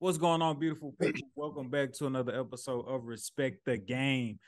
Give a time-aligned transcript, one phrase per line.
[0.00, 1.28] What's going on, beautiful people?
[1.36, 4.40] Welcome back to another episode of Respect the Game.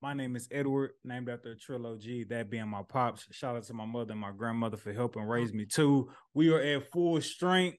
[0.00, 3.26] My name is Edward, named after a trilogy, that being my pops.
[3.30, 6.08] Shout out to my mother and my grandmother for helping raise me too.
[6.32, 7.76] We are at full strength.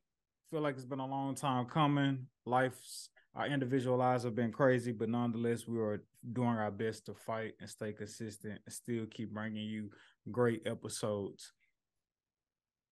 [0.51, 2.27] Feel like it's been a long time coming.
[2.45, 7.15] Life's our individual lives have been crazy, but nonetheless, we are doing our best to
[7.15, 9.89] fight and stay consistent and still keep bringing you
[10.31, 11.51] great episodes.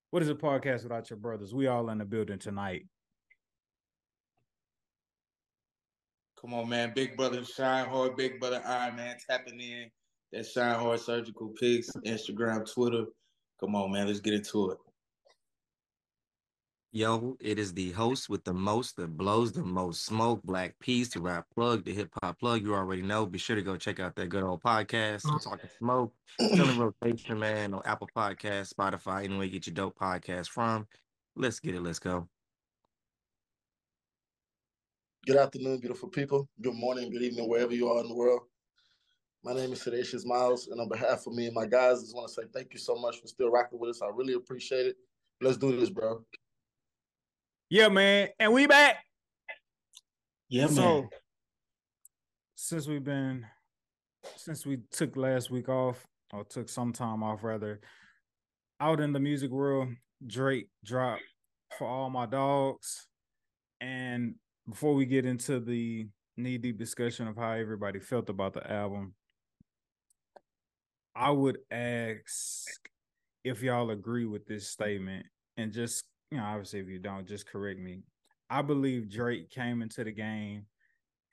[0.10, 1.54] What is a podcast without your brothers?
[1.54, 2.88] We all in the building tonight.
[6.42, 6.94] Come on, man.
[6.96, 9.90] Big brother Shine Hard, Big brother Iron Man tapping in.
[10.32, 13.06] That Shine Hard Surgical Picks, Instagram, Twitter.
[13.60, 14.08] Come on, man.
[14.08, 14.78] Let's get into it.
[16.92, 21.10] Yo, it is the host with the most that blows the most smoke, Blaque Peace,
[21.10, 22.64] to rap plug, the hip hop plug.
[22.64, 23.26] You already know.
[23.26, 25.38] Be sure to go check out that good old podcast, mm-hmm.
[25.38, 30.00] Talking Smoke, still in rotation, man, on Apple Podcast, Spotify, anywhere you get your dope
[30.00, 30.88] podcast from.
[31.36, 31.84] Let's get it.
[31.84, 32.28] Let's go.
[35.30, 36.50] Good afternoon, beautiful people.
[36.60, 38.42] Good morning, good evening, wherever you are in the world.
[39.44, 42.16] My name is Sedacious Miles, and on behalf of me and my guys, I just
[42.16, 44.02] want to say thank you so much for still rocking with us.
[44.02, 44.96] I really appreciate it.
[45.40, 46.26] Let's do this, bro.
[47.70, 48.30] Yeah, man.
[48.40, 49.06] And we back.
[50.48, 51.10] Yeah, so, man.
[52.56, 53.46] since we've been
[54.36, 57.82] since we took last week off, or took some time off rather,
[58.82, 59.90] out in the music world,
[60.26, 61.22] Drake dropped
[61.78, 63.06] for all my dogs.
[63.80, 64.34] And
[64.70, 69.14] before we get into the knee deep discussion of how everybody felt about the album,
[71.16, 72.68] I would ask
[73.44, 75.26] if y'all agree with this statement
[75.58, 78.04] and just, you know, obviously if you don't, just correct me.
[78.50, 80.66] I believe Drake came into the game,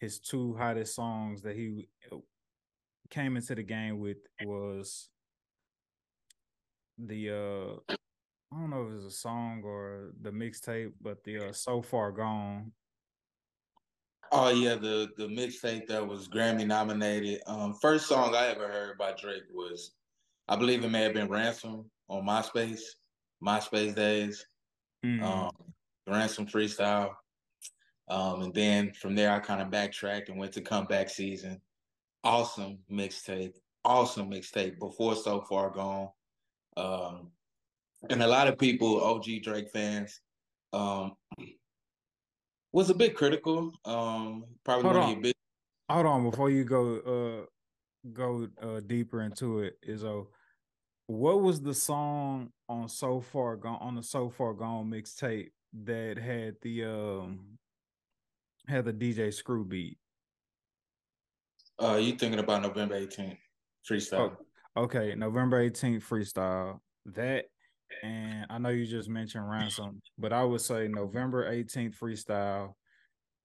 [0.00, 1.88] his two hottest songs that he
[3.10, 5.08] came into the game with was
[6.98, 7.94] the uh
[8.52, 11.82] I don't know if it was a song or the mixtape, but the uh So
[11.82, 12.72] Far Gone
[14.32, 17.40] Oh yeah, the the mixtape that was Grammy nominated.
[17.46, 19.92] Um, first song I ever heard by Drake was,
[20.48, 22.80] I believe it may have been Ransom on MySpace,
[23.42, 24.46] MySpace days.
[25.04, 25.22] Mm.
[25.22, 25.50] Um,
[26.06, 27.10] Ransom freestyle.
[28.08, 31.60] Um, and then from there I kind of backtracked and went to comeback season.
[32.22, 33.54] Awesome mixtape,
[33.84, 36.08] awesome mixtape before So Far Gone.
[36.76, 37.30] Um,
[38.10, 40.20] and a lot of people, OG Drake fans,
[40.72, 41.12] um,
[42.76, 43.72] was a bit critical.
[43.86, 45.02] Um, probably Hold one on.
[45.04, 45.34] of your big.
[45.88, 47.46] Hold on, before you go uh
[48.12, 50.26] go uh deeper into it, Izzo,
[51.06, 55.52] what was the song on So Far Gone on the So Far Gone mixtape
[55.84, 57.58] that had the um
[58.68, 59.96] had the DJ Screw beat?
[61.82, 63.38] Uh, you thinking about November 18th
[63.90, 64.36] freestyle?
[64.76, 66.80] Oh, okay, November 18th freestyle.
[67.06, 67.46] That
[68.02, 72.74] and I know you just mentioned ransom, but I would say November 18th freestyle,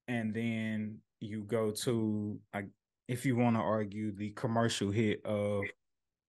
[0.08, 2.68] and then you go to like
[3.08, 5.64] if you want to argue the commercial hit of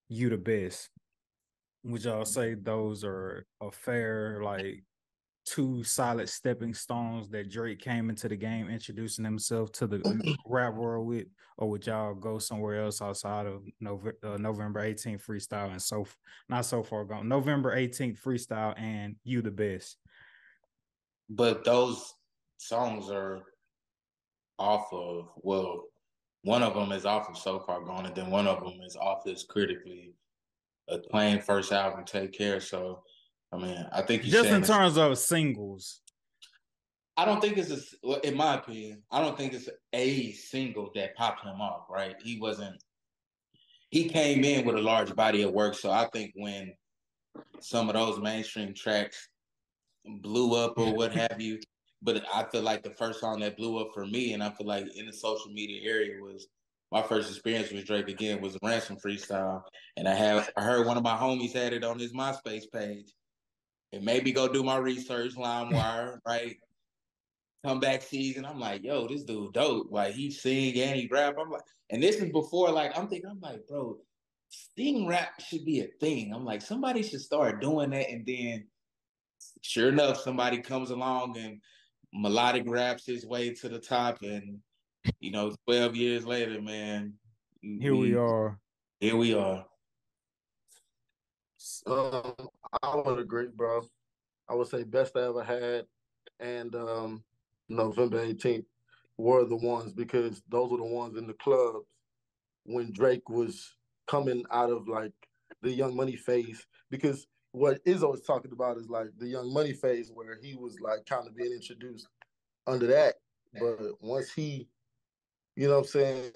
[0.08, 0.90] you the best,
[1.84, 4.84] Would I'll say those are a fair like
[5.44, 10.75] two solid stepping stones that Drake came into the game introducing himself to the rap
[10.75, 11.26] world with,
[11.58, 16.06] or would y'all go somewhere else outside of November, uh, November 18th freestyle and so
[16.48, 19.97] not so far gone November 18th freestyle and you the best.
[21.28, 22.14] But those
[22.59, 23.42] songs are
[24.59, 25.84] off of well,
[26.42, 28.97] one of them is off of So Far Gone, and then one of them is
[28.97, 30.14] off his critically
[30.88, 32.60] acclaimed first album, Take Care.
[32.60, 33.03] So,
[33.52, 36.00] I mean, I think you Just in terms of singles.
[37.16, 40.90] I don't think it's a, well, in my opinion, I don't think it's a single
[40.94, 42.16] that popped him off, right?
[42.24, 42.82] He wasn't,
[43.91, 45.74] he came in with a large body of work.
[45.74, 46.72] So I think when
[47.60, 49.28] some of those mainstream tracks
[50.22, 51.60] blew up or what have you,
[52.00, 54.66] but I feel like the first song that blew up for me, and I feel
[54.66, 56.48] like in the social media area was
[56.91, 59.62] my first experience with Drake again was Ransom Freestyle.
[59.96, 63.12] And I have, I heard one of my homies had it on his MySpace page.
[63.92, 66.56] And maybe go do my research, LimeWire, right?
[67.64, 68.44] comeback season.
[68.44, 69.89] I'm like, yo, this dude dope.
[69.91, 71.36] Like he sing and he rap.
[71.41, 73.98] I'm like, and this is before like I'm thinking, I'm like, bro,
[74.77, 76.33] sing rap should be a thing.
[76.34, 78.10] I'm like, somebody should start doing that.
[78.10, 78.66] And then
[79.62, 81.60] sure enough, somebody comes along and
[82.12, 84.22] melodic raps his way to the top.
[84.22, 84.59] And
[85.21, 87.15] you know, 12 years later, man.
[87.60, 88.59] Here we are.
[88.98, 89.65] Here we are.
[91.86, 92.34] Um,
[92.83, 93.83] I would agree, bro.
[94.48, 95.86] I would say best I ever had,
[96.41, 97.24] and um,
[97.69, 98.65] November 18th
[99.19, 101.86] were the ones because those were the ones in the clubs
[102.65, 103.74] when Drake was
[104.07, 105.13] coming out of like
[105.63, 106.66] the Young Money phase.
[106.91, 110.80] Because what Izzo is talking about is like the Young Money phase where he was
[110.80, 112.09] like kind of being introduced
[112.66, 113.15] under that.
[113.59, 114.68] But once he,
[115.57, 116.33] you know what I'm saying,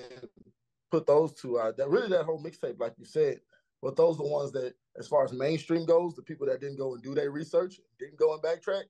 [0.90, 3.40] put those two out, that really that whole mixtape, like you said,
[3.82, 6.78] but those are the ones that, as far as mainstream goes, the people that didn't
[6.78, 8.84] go and do their research, didn't go and backtrack,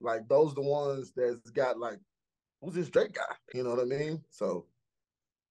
[0.00, 1.98] like those are the ones that's got like,
[2.60, 3.34] who's this Drake guy?
[3.54, 4.22] You know what I mean?
[4.30, 4.66] So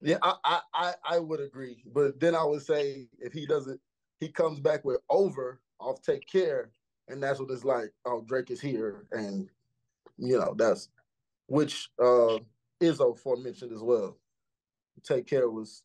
[0.01, 1.83] yeah, I I I would agree.
[1.93, 3.79] But then I would say if he doesn't
[4.19, 6.71] he comes back with over off take care,
[7.07, 9.49] and that's what it's like, oh, Drake is here, and
[10.17, 10.89] you know, that's
[11.47, 12.39] which uh
[12.81, 14.17] Izzo aforementioned as well.
[15.03, 15.83] Take care was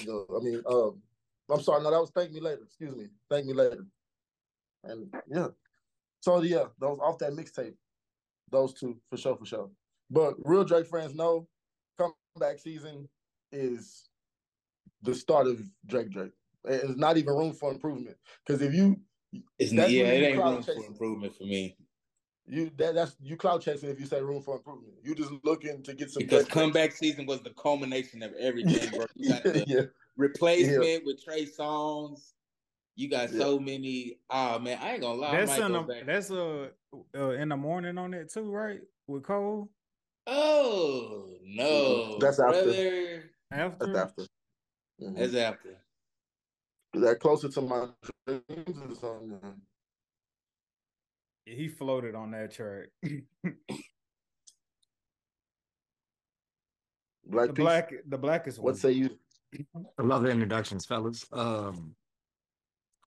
[0.00, 1.00] you know, I mean, um
[1.50, 2.62] I'm sorry, no, that was thank me later.
[2.64, 3.08] Excuse me.
[3.30, 3.84] Thank me later.
[4.84, 5.48] And yeah.
[6.20, 7.74] So yeah, those off that mixtape.
[8.50, 9.70] Those two for sure, for sure.
[10.10, 11.48] But real Drake fans know
[11.98, 13.08] comeback season
[13.52, 14.08] is
[15.02, 16.32] the start of Drake Drake.
[16.64, 18.16] It's not even room for improvement.
[18.46, 19.00] Because if you
[19.58, 20.82] it's not, yeah, it ain't room chasing.
[20.82, 21.76] for improvement for me.
[22.46, 24.94] You that that's you cloud chasing if you say room for improvement.
[25.02, 29.06] You just looking to get some because comeback season was the culmination of everything, bro.
[29.14, 29.82] You got yeah.
[30.16, 30.98] Replacement yeah.
[31.04, 32.32] with Trey Songz.
[32.96, 33.38] You got yeah.
[33.40, 34.18] so many.
[34.30, 35.44] Oh man, I ain't gonna lie.
[35.44, 36.68] That's in the, that's uh,
[37.16, 38.80] uh in the morning on it too, right?
[39.06, 39.68] With Cole.
[40.26, 42.62] Oh no, that's after.
[42.62, 43.30] brother.
[43.50, 43.86] after.
[43.86, 44.22] That's after.
[45.02, 45.14] Mm-hmm.
[45.16, 45.76] That's after.
[46.94, 47.88] Is that closer to my
[48.26, 49.40] dreams or something?
[51.44, 52.88] He floated on that track.
[57.26, 58.72] black the black the blackest one.
[58.72, 59.10] What say you?
[59.98, 61.26] I love the introductions, fellas.
[61.32, 61.96] Um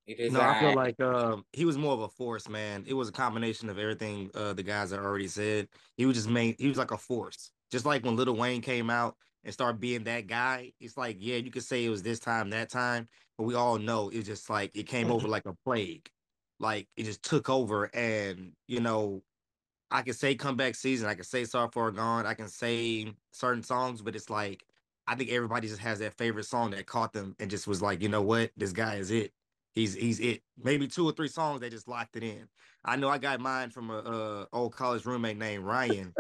[0.08, 2.86] no, I feel like uh, he was more of a force, man.
[2.88, 5.68] It was a combination of everything uh, the guys have already said.
[5.98, 6.56] He was just main.
[6.58, 10.06] He was like a force, just like when Lil Wayne came out and started being
[10.06, 10.74] that guy.
[10.80, 13.78] It's like, yeah, you could say it was this time, that time, but we all
[13.80, 16.10] know it was just like it came over like a plague,
[16.60, 17.94] like it just took over.
[17.94, 19.24] And you know,
[19.92, 23.64] I can say comeback season, I can say So Far Gone, I can say certain
[23.64, 24.64] songs, but it's like
[25.08, 28.02] I think everybody just has that favorite song that caught them and just was like,
[28.02, 29.32] you know what, this guy is it
[29.78, 30.42] he's he's it.
[30.62, 32.48] Maybe two or three songs they just locked it in.
[32.84, 36.14] I know I got mine from a, a old college roommate named Ryan.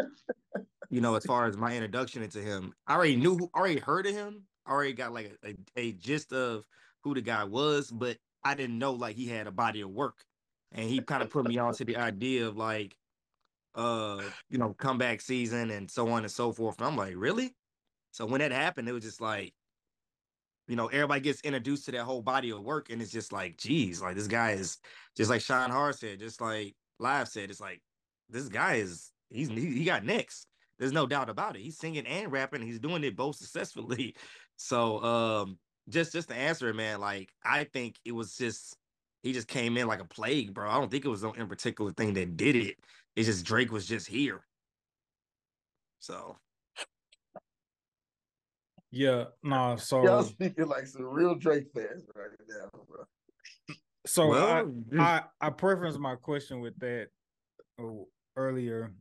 [0.89, 4.13] you know, as far as my introduction into him, I already knew, already heard of
[4.13, 6.65] him, already got like a, a, a gist of
[7.01, 10.23] who the guy was, but I didn't know like he had a body of work,
[10.71, 12.95] and he kind of put me onto the idea of like,
[13.73, 16.77] uh, you know, comeback season and so on and so forth.
[16.77, 17.55] And I'm like, really?
[18.11, 19.53] So when that happened, it was just like,
[20.67, 23.57] you know, everybody gets introduced to that whole body of work, and it's just like,
[23.57, 24.77] geez, like this guy is
[25.15, 27.81] just like Sean Hart said, just like Live said, it's like
[28.29, 30.47] this guy is he's he, got next.
[30.77, 31.61] There's no doubt about it.
[31.61, 32.61] He's singing and rapping.
[32.61, 34.15] He's doing it both successfully.
[34.57, 35.57] So, um,
[35.89, 38.75] just just to answer it, man, like I think it was just
[39.23, 40.69] he just came in like a plague, bro.
[40.69, 42.77] I don't think it was in particular thing that did it.
[43.15, 44.41] It's just Drake was just here.
[45.99, 46.37] So
[48.91, 49.75] yeah, no.
[49.79, 53.03] So y'all speaking like some real Drake fans right now, bro.
[54.05, 57.07] So well, I, I I preference my question with that
[57.79, 58.93] oh, earlier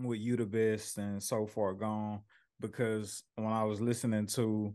[0.00, 2.20] with you the best and so far gone
[2.60, 4.74] because when I was listening to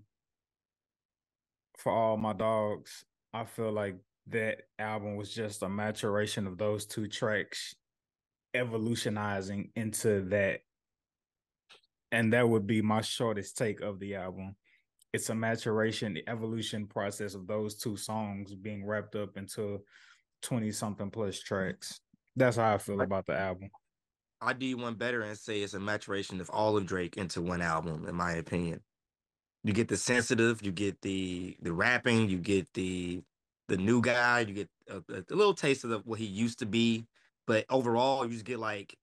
[1.78, 3.98] for all my dogs, I feel like
[4.28, 7.76] that album was just a maturation of those two tracks
[8.54, 10.62] evolutionizing into that
[12.12, 14.56] and that would be my shortest take of the album.
[15.14, 19.82] It's a maturation, the evolution process of those two songs being wrapped up into
[20.44, 22.00] 20 something plus tracks.
[22.36, 23.70] That's how I feel about the album.
[24.42, 27.62] I do one better and say it's a maturation of all of Drake into one
[27.62, 28.82] album, in my opinion.
[29.64, 33.24] You get the sensitive, you get the the rapping, you get the
[33.68, 36.66] the new guy, you get a, a little taste of the, what he used to
[36.66, 37.06] be,
[37.48, 38.96] but overall, you just get like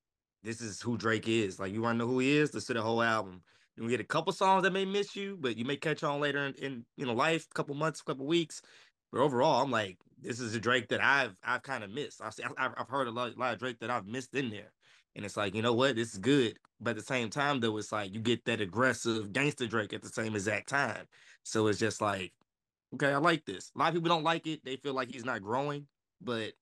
[0.44, 1.58] this is who Drake is.
[1.58, 2.54] Like you want to know who he is?
[2.54, 3.42] Listen to the whole album.
[3.76, 6.44] You get a couple songs that may miss you, but you may catch on later
[6.46, 8.62] in, in you know life, A couple months, couple weeks.
[9.10, 12.20] But overall, I'm like, this is a Drake that I've I've kind of missed.
[12.22, 14.72] I've, I've heard a lot, a lot of Drake that I've missed in there,
[15.16, 16.58] and it's like you know what, this is good.
[16.80, 20.02] But at the same time, though, it's like you get that aggressive gangster Drake at
[20.02, 21.06] the same exact time.
[21.42, 22.32] So it's just like,
[22.94, 23.72] okay, I like this.
[23.74, 24.64] A lot of people don't like it.
[24.64, 25.88] They feel like he's not growing,
[26.20, 26.54] but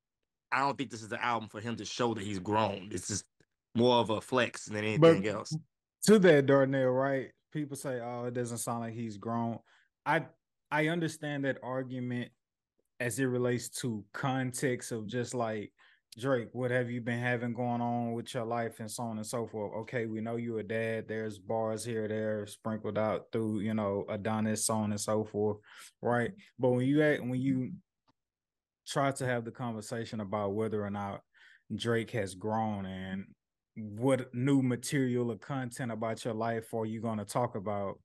[0.53, 2.89] I don't think this is the album for him to show that he's grown.
[2.93, 3.25] It's just
[3.75, 5.57] more of a flex than anything but else.
[6.07, 7.31] To that, Darnell, right?
[7.53, 9.59] People say, "Oh, it doesn't sound like he's grown."
[10.05, 10.27] I
[10.71, 12.31] I understand that argument
[12.99, 15.73] as it relates to context of just like
[16.19, 19.27] Drake, what have you been having going on with your life and so on and
[19.27, 19.73] so forth?
[19.79, 21.09] Okay, we know you're a dad.
[21.09, 25.57] There's bars here, there sprinkled out through, you know, Adonis, so on and so forth,
[26.03, 26.33] right?
[26.59, 27.73] But when you act, when you
[28.87, 31.23] try to have the conversation about whether or not
[31.75, 33.25] Drake has grown and
[33.77, 37.99] what new material or content about your life are you going to talk about?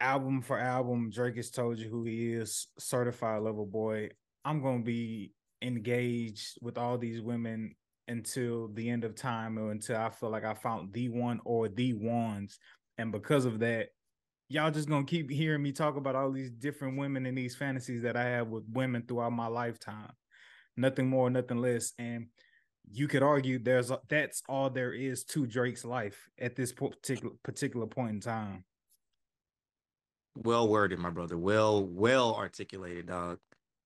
[0.00, 4.10] Album for album drake has told you who he is certified lover boy.
[4.44, 7.74] I'm going to be engaged with all these women
[8.08, 11.68] until the end of time or until i feel like i found the one or
[11.68, 12.58] the ones.
[12.98, 13.88] And because of that
[14.48, 18.02] y'all just gonna keep hearing me talk about all these different women and these fantasies
[18.02, 20.12] that i have with women throughout my lifetime.
[20.76, 21.92] Nothing more nothing less.
[21.98, 22.26] And
[22.92, 27.34] you could argue there's a, that's all there is to Drake's life at this particular
[27.42, 28.64] particular point in time.
[30.36, 31.38] Well worded, my brother.
[31.38, 33.38] Well, well articulated, dog.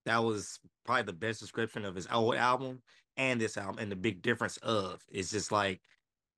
[0.07, 2.81] That was probably the best description of his old album
[3.17, 5.81] and this album, and the big difference of it's just like,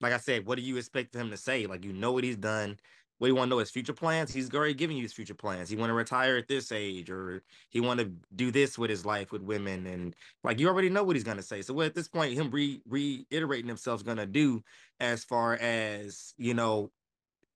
[0.01, 1.67] like I said, what do you expect him to say?
[1.67, 2.79] Like you know what he's done
[3.21, 4.33] what do you want to know his future plans?
[4.33, 5.69] He's already giving you his future plans.
[5.69, 9.05] He want to retire at this age, or he want to do this with his
[9.05, 11.61] life with women, and like you already know what he's gonna say.
[11.61, 14.65] So what at this point, him re- reiterating himself is gonna do
[15.01, 16.93] as far as you know,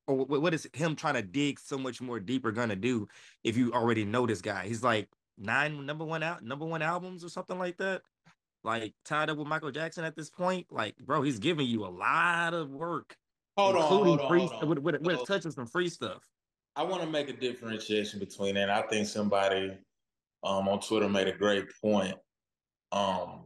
[0.07, 3.09] or what is him trying to dig so much more deeper gonna do
[3.43, 4.67] if you already know this guy?
[4.67, 8.03] He's like nine number one out number one albums or something like that.
[8.65, 11.89] Like tied up with Michael Jackson at this point, like bro, he's giving you a
[11.89, 13.17] lot of work
[13.57, 14.69] Hold on, hold on, free, hold on.
[14.69, 16.23] With, with, with so, touching some free stuff.
[16.77, 18.69] I want to make a differentiation between that.
[18.69, 19.79] I think somebody
[20.43, 22.17] um, on Twitter made a great point.
[22.91, 23.45] Um,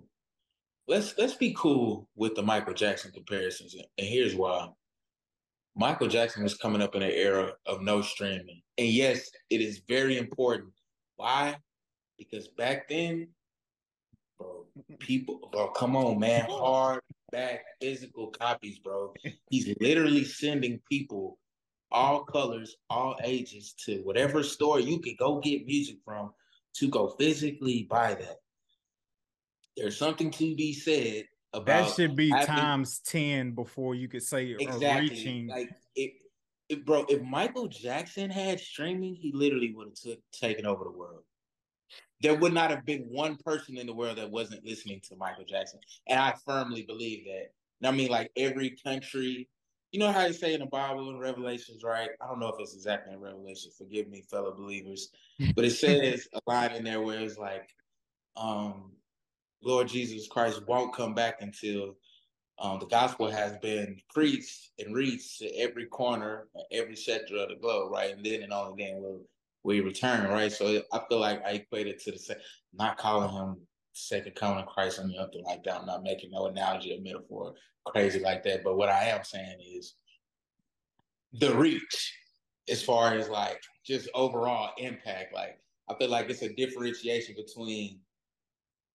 [0.87, 4.69] let's let's be cool with the Michael Jackson comparisons, and here's why.
[5.77, 9.83] Michael Jackson was coming up in an era of no streaming, and yes, it is
[9.87, 10.73] very important.
[11.17, 11.57] Why?
[12.19, 13.29] Because back then,
[14.39, 14.65] bro,
[14.99, 17.01] people, bro, come on, man, hard
[17.31, 19.13] back physical copies, bro.
[19.51, 21.39] He's literally sending people
[21.91, 26.33] all colors, all ages to whatever store you could go get music from
[26.75, 28.37] to go physically buy that.
[29.77, 34.23] There's something to be said about that should be having, times 10 before you could
[34.23, 36.13] say exactly reaching like it,
[36.69, 41.23] it bro if michael jackson had streaming he literally would have taken over the world
[42.21, 45.45] there would not have been one person in the world that wasn't listening to Michael
[45.45, 45.81] Jackson.
[46.09, 47.53] And I firmly believe that.
[47.81, 49.49] And I mean, like every country,
[49.93, 52.11] you know how you say in the Bible in Revelations, right?
[52.21, 53.71] I don't know if it's exactly in Revelation.
[53.77, 55.11] Forgive me, fellow believers,
[55.55, 57.71] but it says a line in there where it's like,
[58.37, 58.93] um,
[59.63, 61.97] Lord Jesus Christ won't come back until
[62.61, 67.57] um, the gospel has been preached and reached to every corner, every sector of the
[67.57, 68.11] globe, right?
[68.11, 69.23] And then and only then will
[69.69, 70.51] we return, right?
[70.51, 72.39] So I feel like I equate it to the same,
[72.75, 73.57] not calling him
[73.93, 75.81] second coming of Christ or nothing like that.
[75.81, 77.55] I'm not making no analogy or metaphor
[77.87, 78.65] crazy like that.
[78.65, 79.95] But what I am saying is
[81.35, 82.17] the reach
[82.71, 85.35] as far as like just overall impact.
[85.35, 88.01] Like I feel like it's a differentiation between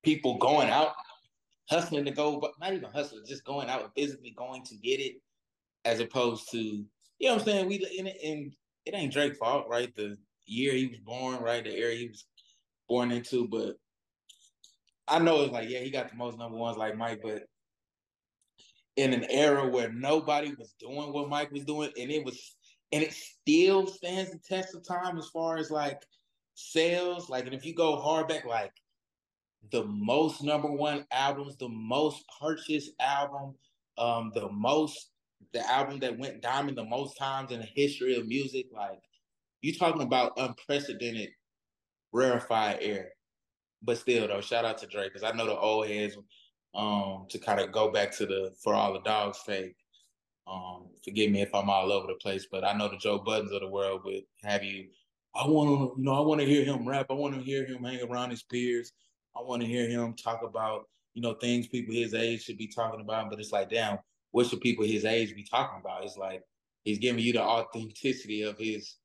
[0.03, 0.94] people going out,
[1.70, 5.15] hustling to go, but not even hustling, just going out physically going to get it,
[5.86, 6.86] as opposed to, you
[7.22, 7.68] know what I'm saying?
[7.68, 8.53] We and, and
[8.86, 9.96] it ain't Drake's fault, right?
[9.96, 11.64] The year he was born, right?
[11.64, 12.26] The area he was
[12.88, 13.48] born into.
[13.48, 13.76] But
[15.08, 17.44] I know it's like, yeah, he got the most number ones like Mike, but
[18.96, 22.56] in an era where nobody was doing what Mike was doing, and it was
[22.92, 26.00] and it still stands the test of time as far as like
[26.54, 27.30] sales.
[27.30, 28.72] Like, and if you go hard back, like
[29.72, 33.56] the most number one albums, the most purchased album,
[33.98, 35.10] um, the most
[35.54, 39.00] the album that went diamond the most times in the history of music, like
[39.63, 41.29] you talking about unprecedented
[42.12, 43.10] rarefied air.
[43.82, 46.15] But still though, shout out to Drake because I know the old heads
[46.75, 49.75] um to kind of go back to the for all the dogs fake.
[50.46, 53.53] Um, forgive me if I'm all over the place, but I know the Joe Buddens
[53.53, 54.89] of the world would have you.
[55.34, 57.08] I want to, you know, I want to hear him rap.
[57.10, 58.91] I want to hear him hang around his peers.
[59.36, 62.67] I want to hear him talk about, you know, things people his age should be
[62.67, 63.29] talking about.
[63.29, 64.00] But it's like, damn,
[64.32, 66.03] what should people his age be talking about?
[66.03, 66.41] It's like
[66.84, 68.98] he's giving you the authenticity of his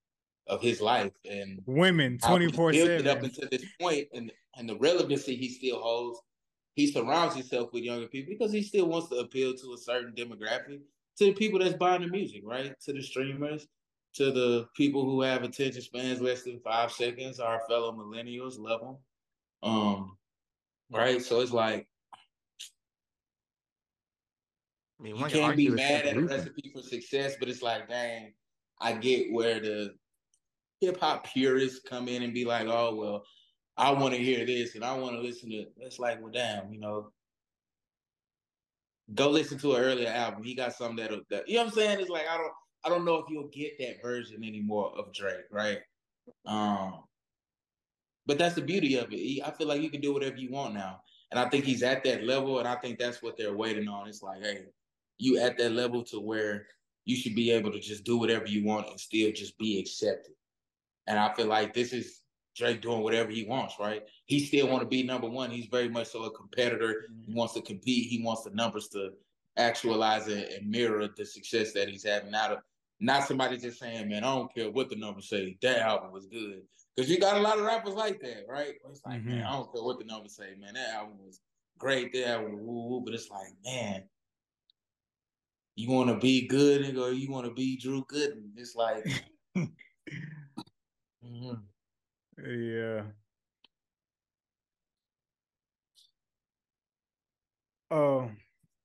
[0.48, 5.36] of his life and women 24 7 up until this point and and the relevancy
[5.36, 6.20] he still holds.
[6.74, 10.12] He surrounds himself with younger people because he still wants to appeal to a certain
[10.14, 10.80] demographic
[11.18, 12.78] to the people that's buying the music right?
[12.80, 13.66] To the streamers
[14.14, 17.40] to the people who have attention spans less than five seconds.
[17.40, 18.96] Our fellow millennials love them
[19.62, 20.16] um
[20.90, 21.22] right?
[21.22, 21.86] So it's like
[24.98, 28.32] I mean, you can't be mad at a recipe for success, but it's like, dang,
[28.80, 29.94] I get where the
[30.80, 33.24] hip hop purists come in and be like, oh well,
[33.76, 35.56] I want to hear this and I want to listen to.
[35.56, 35.72] It.
[35.78, 37.10] It's like, well, damn, you know,
[39.14, 40.42] go listen to an earlier album.
[40.42, 42.00] He got something that, that you know what I'm saying.
[42.00, 42.52] It's like I don't,
[42.84, 45.78] I don't know if you'll get that version anymore of Drake, right?
[46.46, 47.04] Um,
[48.26, 49.42] but that's the beauty of it.
[49.44, 51.00] I feel like you can do whatever you want now.
[51.30, 54.08] And I think he's at that level, and I think that's what they're waiting on.
[54.08, 54.64] It's like, hey,
[55.18, 56.66] you at that level to where
[57.04, 60.34] you should be able to just do whatever you want and still just be accepted.
[61.08, 62.20] And I feel like this is
[62.54, 64.02] Drake doing whatever he wants, right?
[64.26, 65.50] He still want to be number one.
[65.50, 67.06] He's very much so a competitor.
[67.26, 68.10] He wants to compete.
[68.10, 69.10] He wants the numbers to
[69.56, 72.30] actualize it and mirror the success that he's having.
[72.30, 72.58] Not, a,
[73.00, 75.56] not somebody just saying, man, I don't care what the numbers say.
[75.62, 76.60] That album was good.
[76.94, 78.74] Because you got a lot of rappers like that, right?
[78.90, 79.30] It's like, mm-hmm.
[79.30, 80.74] man, I don't care what the numbers say, man.
[80.74, 81.40] That album was
[81.78, 82.12] great.
[82.12, 83.02] That album, woo, woo.
[83.02, 84.02] But it's like, man,
[85.74, 88.50] you want to be good or you want to be Drew Gooden.
[88.56, 89.06] It's like,
[91.28, 91.52] mm-hmm.
[92.46, 93.02] yeah.
[97.90, 98.30] Oh,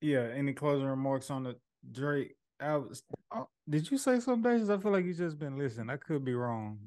[0.02, 0.30] yeah.
[0.36, 1.56] Any closing remarks on the
[1.92, 2.94] Drake album?
[3.34, 4.70] Oh, did you say something, Days?
[4.70, 5.90] I feel like you just been listening.
[5.90, 6.80] I could be wrong.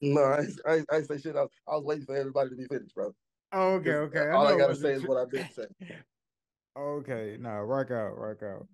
[0.00, 1.36] No, I, I, I say shit.
[1.36, 3.12] I was, I was waiting for everybody to be finished, bro.
[3.52, 4.30] Oh, okay, okay.
[4.30, 5.68] All I, I gotta say is what I've been saying.
[6.78, 8.66] okay, no, rock out, rock out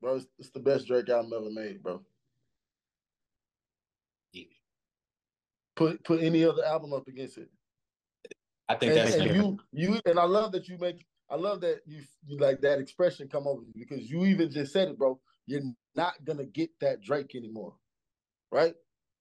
[0.00, 0.16] bro.
[0.16, 2.02] It's, it's the best Drake album ever made, bro.
[4.32, 4.44] Yeah.
[5.78, 7.48] Put put any other album up against it.
[8.68, 11.60] I think and, that's and you you and I love that you make I love
[11.60, 14.98] that you, you like that expression come over you because you even just said it,
[14.98, 15.20] bro.
[15.46, 15.62] You're
[15.94, 17.76] not gonna get that Drake anymore,
[18.50, 18.74] right?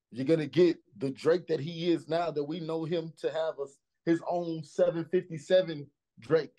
[0.09, 3.53] You're gonna get the Drake that he is now that we know him to have
[3.59, 3.67] a,
[4.09, 5.85] his own 757
[6.19, 6.57] Drake.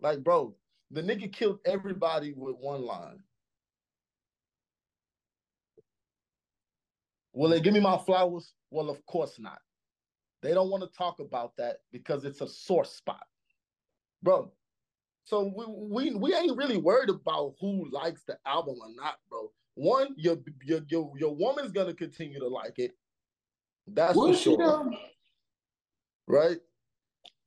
[0.00, 0.56] Like, bro,
[0.90, 3.20] the nigga killed everybody with one line.
[7.32, 8.52] Will they give me my flowers?
[8.70, 9.58] Well, of course not.
[10.42, 13.24] They don't want to talk about that because it's a sore spot.
[14.22, 14.52] Bro,
[15.24, 19.50] so we, we we ain't really worried about who likes the album or not, bro.
[19.74, 22.92] One, your your your, your woman's gonna continue to like it.
[23.86, 24.90] That's for sure.
[26.26, 26.58] Right?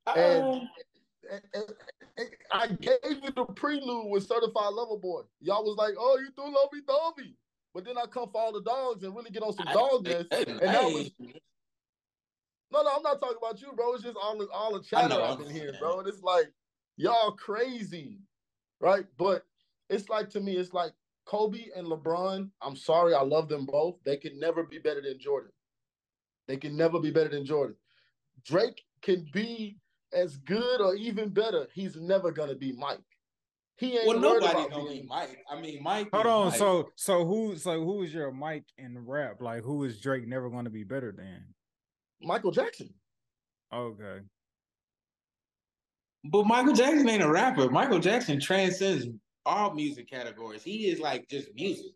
[0.07, 0.69] Uh, and,
[1.53, 5.21] and, I gave you the prelude with Certified Lover Boy.
[5.41, 7.35] Y'all was like, "Oh, you do love me, Dolby,"
[7.75, 10.59] but then I come for all the dogs and really get on some dogness, and
[10.61, 11.11] that was.
[12.71, 13.93] No, no, I'm not talking about you, bro.
[13.93, 15.99] It's just all the all the chatter I've been hearing, bro.
[15.99, 16.51] And it's like
[16.97, 18.19] y'all crazy,
[18.79, 19.05] right?
[19.17, 19.45] But
[19.89, 20.93] it's like to me, it's like
[21.25, 22.49] Kobe and LeBron.
[22.61, 23.97] I'm sorry, I love them both.
[24.05, 25.51] They can never be better than Jordan.
[26.47, 27.75] They can never be better than Jordan.
[28.45, 29.77] Drake can be
[30.15, 32.99] as good or even better, he's never gonna be Mike.
[33.77, 35.43] He ain't well, nobody gonna be Mike.
[35.49, 36.09] I mean, Mike.
[36.13, 36.45] Hold on.
[36.47, 36.57] Mike.
[36.57, 37.57] So, so who?
[37.57, 39.41] So who is your Mike in rap?
[39.41, 41.43] Like, who is Drake never going to be better than?
[42.21, 42.93] Michael Jackson.
[43.73, 44.19] Okay.
[46.23, 47.69] But Michael Jackson ain't a rapper.
[47.69, 49.07] Michael Jackson transcends
[49.45, 50.63] all music categories.
[50.63, 51.93] He is like just music.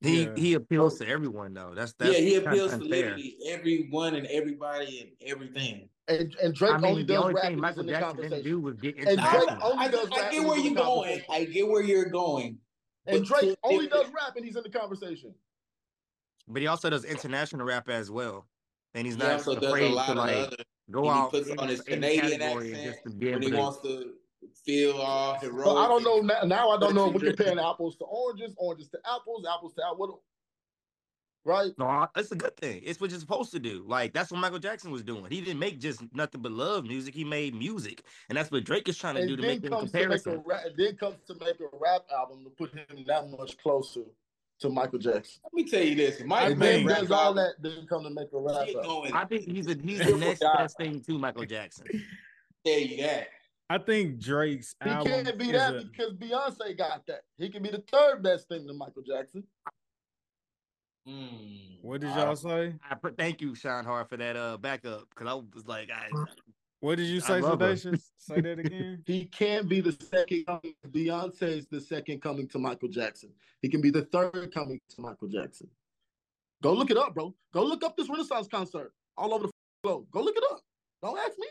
[0.00, 0.30] He yeah.
[0.34, 1.72] he appeals to everyone though.
[1.74, 2.20] That's that's yeah.
[2.20, 5.88] He appeals to literally everyone and everybody and everything.
[6.08, 8.96] And, and Drake I mean, only does rap Michael in Jackson didn't do was get
[8.96, 11.20] and Drake only I, does I, I get where you're going.
[11.30, 12.58] I get where you're going.
[13.06, 15.34] And Drake only does rap and he's in the conversation.
[16.48, 18.46] But he also does international rap as well.
[18.94, 21.34] And he's not he afraid to like go out.
[21.34, 24.14] He puts on his Canadian accent just to be when he to, wants to
[24.64, 25.64] feel all heroic.
[25.64, 26.42] So I don't know now.
[26.44, 29.82] now I don't know if we're comparing apples to oranges, oranges to apples, apples to
[29.90, 30.20] apples
[31.44, 31.72] right?
[31.78, 32.82] No, that's a good thing.
[32.84, 33.84] It's what you're supposed to do.
[33.86, 35.26] Like that's what Michael Jackson was doing.
[35.30, 37.14] He didn't make just nothing but love music.
[37.14, 39.70] He made music, and that's what Drake is trying to and do to make the
[39.70, 40.32] comparison.
[40.32, 43.56] To make rap, then comes to make a rap album to put him that much
[43.58, 44.04] closer
[44.60, 45.40] to Michael Jackson.
[45.44, 48.38] Let me tell you this: Mike then does all that, then come to make a
[48.38, 49.12] rap album.
[49.14, 51.86] I think he's a, he's the next best thing to Michael Jackson.
[52.64, 53.28] Tell you that.
[53.70, 55.84] I think Drake's he can't be that a...
[55.84, 57.20] because Beyonce got that.
[57.38, 59.44] He can be the third best thing to Michael Jackson.
[61.08, 62.74] Mm, what did y'all say?
[62.90, 66.08] I put thank you, Sean Hart, for that uh backup because I was like, I.
[66.80, 68.10] What did you say, Sedacious?
[68.18, 69.04] say that again.
[69.06, 70.74] he can't be the second coming.
[70.88, 73.30] Beyonce is the second coming to Michael Jackson.
[73.62, 75.68] He can be the third coming to Michael Jackson.
[76.60, 77.34] Go look it up, bro.
[77.52, 79.52] Go look up this Renaissance concert all over the
[79.84, 80.06] globe.
[80.10, 80.60] Go look it up.
[81.02, 81.46] Don't ask me.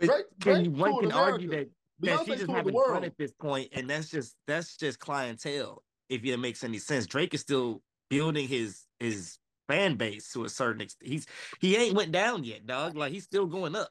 [0.00, 1.68] Drake, can you, one can argue that
[2.00, 6.24] that she just having fun at this point, and that's just that's just clientele if
[6.24, 7.06] it makes any sense.
[7.06, 11.10] Drake is still building his his fan base to a certain extent.
[11.10, 11.26] He's
[11.60, 12.96] he ain't went down yet, dog.
[12.96, 13.90] Like he's still going up.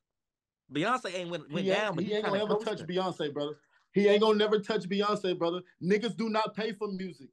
[0.74, 3.54] Beyonce ain't went, went he down, but he ain't gonna ever touch Beyonce, brother.
[3.94, 5.62] He ain't gonna never touch Beyonce, brother.
[5.82, 7.30] Niggas do not pay for music.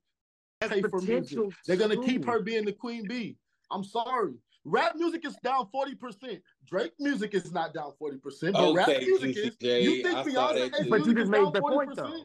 [0.61, 1.39] Pay for music.
[1.67, 3.37] They're gonna keep her being the queen bee.
[3.71, 4.35] I'm sorry.
[4.65, 6.41] Rap music is down 40%.
[6.67, 9.57] Drake music is not down 40%, but okay, rap music is.
[9.61, 12.25] You think Beyonce But you just made the point though.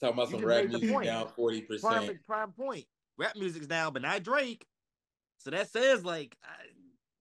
[0.00, 1.94] Talking about some rap music down forty percent.
[1.94, 2.84] Perfect prime point.
[3.18, 4.66] Rap music's down, but not Drake.
[5.38, 6.36] So that says like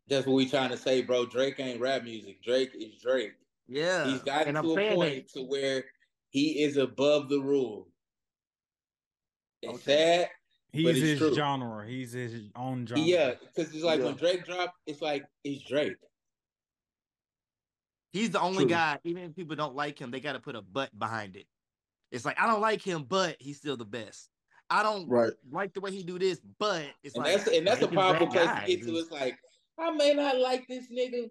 [0.07, 1.25] That's what we trying to say, bro.
[1.25, 2.41] Drake ain't rap music.
[2.41, 3.33] Drake is Drake.
[3.67, 5.85] Yeah, He's gotten and I'm to a point that- to where
[6.29, 7.87] he is above the rule.
[9.61, 9.83] It's Okay.
[9.83, 10.29] sad.
[10.71, 11.33] He's it's his true.
[11.33, 11.87] genre.
[11.87, 13.03] He's his own genre.
[13.03, 14.05] Yeah, because it's like Yeah.
[14.05, 15.95] when Drake dropped, it's like it's Drake.
[18.11, 18.69] He's the only True.
[18.69, 18.99] guy.
[19.03, 21.45] Even if people don't like him, they got to put a but behind it.
[22.11, 24.29] It's like I don't like him, but he's still the best.
[24.69, 25.31] I don't Right.
[25.51, 27.91] like the way he do this, but it's And like that's and that's a Drake
[27.91, 28.65] is that powerful place guy.
[28.65, 28.95] to get to.
[28.97, 29.37] It's like
[29.79, 31.29] I may not like this nigga,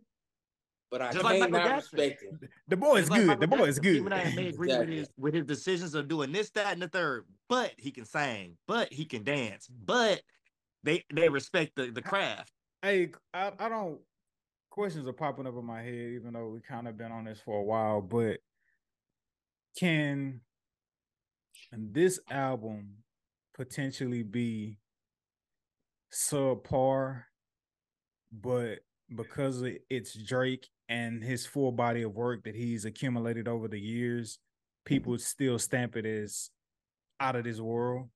[0.91, 1.99] but I Just like can't Michael not Jackson.
[1.99, 2.41] respect him.
[2.69, 3.27] The boy is It's like good.
[3.29, 3.97] Michael the boy is good.
[3.97, 6.89] Even I may agree with his with his decisions of doing this, that, and the
[6.89, 10.23] third, but he can sing, but he can dance, but
[10.83, 12.53] they they respect the, the craft.
[12.83, 13.99] Hey, I, I don't
[14.71, 17.41] questions are popping up in my head, even though we kind of been on this
[17.45, 18.39] for a while, but
[19.77, 20.41] can
[21.73, 22.91] this album
[23.55, 24.79] potentially be
[26.13, 27.25] subpar,
[28.33, 28.79] but
[29.15, 34.39] because it's Drake and his full body of work that he's accumulated over the years,
[34.85, 36.51] people would still stamp it as
[37.21, 38.09] out of this world?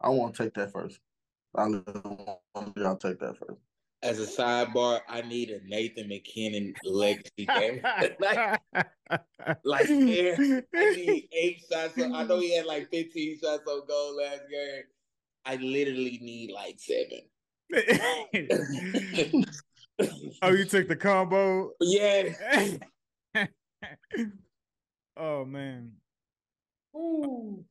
[0.00, 0.98] I want to take that first.
[1.54, 3.60] I'll, I'll take that first.
[4.02, 7.82] As a sidebar, I need a Nathan MacKinnon legacy game.
[8.18, 8.60] like,
[9.64, 11.96] like man, I need eight shots.
[11.98, 14.82] On, I know he had like 15 shots on goal last game.
[15.44, 17.20] I literally need like seven.
[20.42, 21.70] oh, you took the combo?
[21.80, 22.34] yeah.
[25.16, 25.92] oh man.
[26.94, 27.64] Ooh.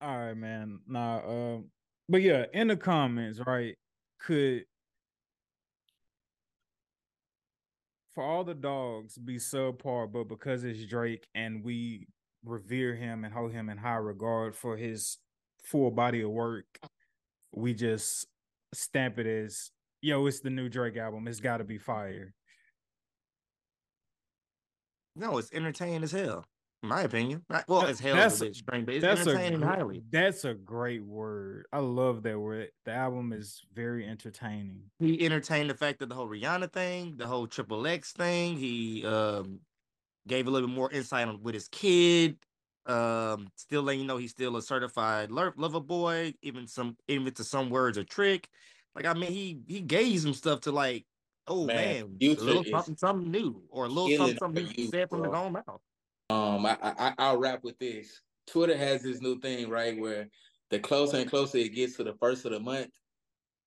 [0.00, 0.80] All right, man.
[0.86, 1.64] Nah, um,
[2.08, 3.76] but yeah, in the comments, right?
[4.20, 4.64] Could
[8.14, 12.06] for all the dogs be subpar, but because it's Drake and we
[12.44, 15.18] revere him and hold him in high regard for his
[15.64, 16.66] full body of work,
[17.52, 18.26] we just
[18.74, 21.26] stamp it as yo, it's the new Drake album.
[21.28, 22.34] It's gotta be fire.
[25.14, 26.46] No, it's entertaining as hell,
[26.82, 27.44] in my opinion.
[27.68, 30.02] Well, as hell that's a a- bit strange, but it's That's entertaining gr- highly.
[30.10, 31.66] that's a great word.
[31.72, 32.70] I love that word.
[32.86, 34.80] The album is very entertaining.
[34.98, 38.56] He entertained the fact that the whole Rihanna thing, the whole Triple X thing.
[38.56, 39.60] He um
[40.26, 42.38] gave a little bit more insight on with his kid.
[42.84, 46.34] Um, still letting you know he's still a certified lover boy.
[46.42, 48.48] Even some, even to some words, a trick.
[48.94, 51.06] Like I mean, he he gave some stuff to like,
[51.46, 54.88] oh Man, man, a little something, something new, or a little something, something he you,
[54.88, 55.80] said from his own mouth.
[56.30, 58.20] Um, I, I I'll wrap with this.
[58.46, 59.98] Twitter has this new thing, right?
[59.98, 60.28] Where
[60.70, 62.90] the closer and closer it gets to the first of the month,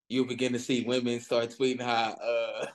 [0.09, 2.65] you'll begin to see women start tweeting how uh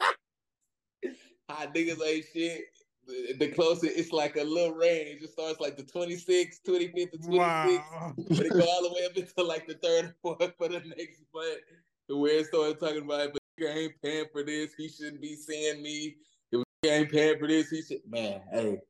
[1.48, 2.64] how niggas ain't shit.
[3.06, 5.22] The, the closer it's like a little range.
[5.22, 7.28] It starts like the 26th, 25th, to 26th.
[7.28, 8.14] Wow.
[8.16, 10.80] But it go all the way up until like the third or fourth for the
[10.80, 11.60] next month.
[12.08, 15.36] Where it started talking about if a nigga ain't paying for this, he shouldn't be
[15.36, 16.16] seeing me.
[16.52, 18.80] If a nigga ain't paying for this, he should man, hey.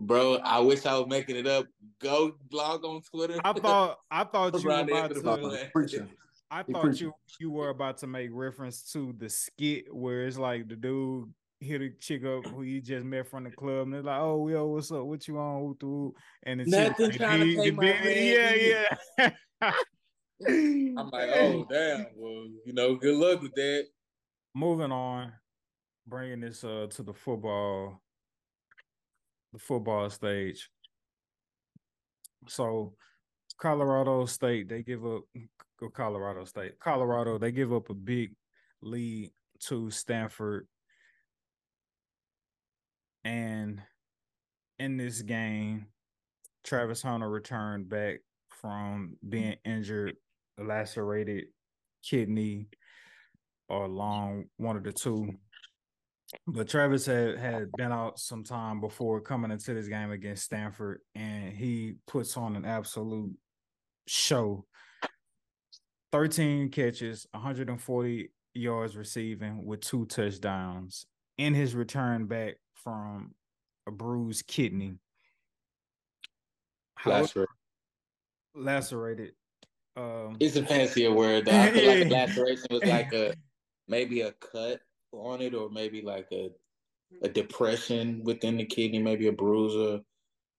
[0.00, 1.66] Bro, I wish I was making it up.
[2.00, 3.40] Go blog on Twitter.
[3.44, 5.72] I thought I thought you were about end of the to month.
[5.72, 6.08] Preaching.
[6.50, 10.68] I thought you you were about to make reference to the skit where it's like
[10.68, 14.02] the dude hit a chick up who you just met from the club and they're
[14.02, 15.04] like, "Oh, yo, what's up?
[15.04, 15.60] What you on?
[15.60, 18.76] Who through?" And the chick Nothing trying to "Big- pay my big- rent."
[19.18, 19.72] yeah, yeah.
[20.98, 22.06] I'm like, oh damn.
[22.16, 23.86] Well, you know, good luck with that.
[24.54, 25.32] Moving on,
[26.06, 28.00] bringing this uh to the football,
[29.52, 30.70] the football stage.
[32.46, 32.94] So,
[33.60, 35.22] Colorado State they give up.
[35.80, 38.34] Go Colorado State, Colorado they give up a big
[38.82, 39.30] lead
[39.66, 40.66] to Stanford,
[43.24, 43.80] and
[44.78, 45.86] in this game,
[46.64, 50.16] Travis Hunter returned back from being injured,
[50.58, 51.46] lacerated
[52.02, 52.68] kidney
[53.68, 55.28] or lung, one of the two.
[56.46, 61.00] But Travis had had been out some time before coming into this game against Stanford,
[61.14, 63.34] and he puts on an absolute
[64.06, 64.66] show.
[66.12, 73.34] 13 catches, 140 yards receiving with two touchdowns in his return back from
[73.86, 74.94] a bruised kidney.
[76.94, 77.46] However, Lacer-
[78.54, 79.32] lacerated.
[79.96, 81.58] Um, It's a fancier word though.
[81.58, 83.34] I feel like a laceration was like a
[83.88, 84.80] maybe a cut
[85.12, 86.50] on it, or maybe like a
[87.22, 90.00] a depression within the kidney, maybe a bruise or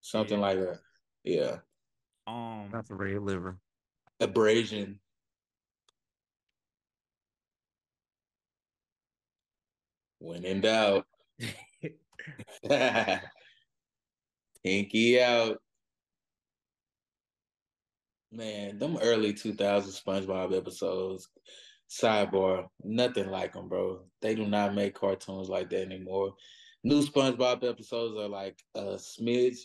[0.00, 0.46] something Yeah.
[0.46, 0.80] like that.
[1.24, 1.56] Yeah.
[2.26, 3.58] um, That's a red liver.
[4.18, 4.98] Abrasion.
[10.18, 11.06] When in doubt.
[14.64, 15.58] Pinky out.
[18.32, 21.28] Man, them early 2000 SpongeBob episodes,
[21.90, 24.04] sidebar, nothing like them, bro.
[24.22, 26.34] They do not make cartoons like that anymore.
[26.84, 29.58] New SpongeBob episodes are like a smidge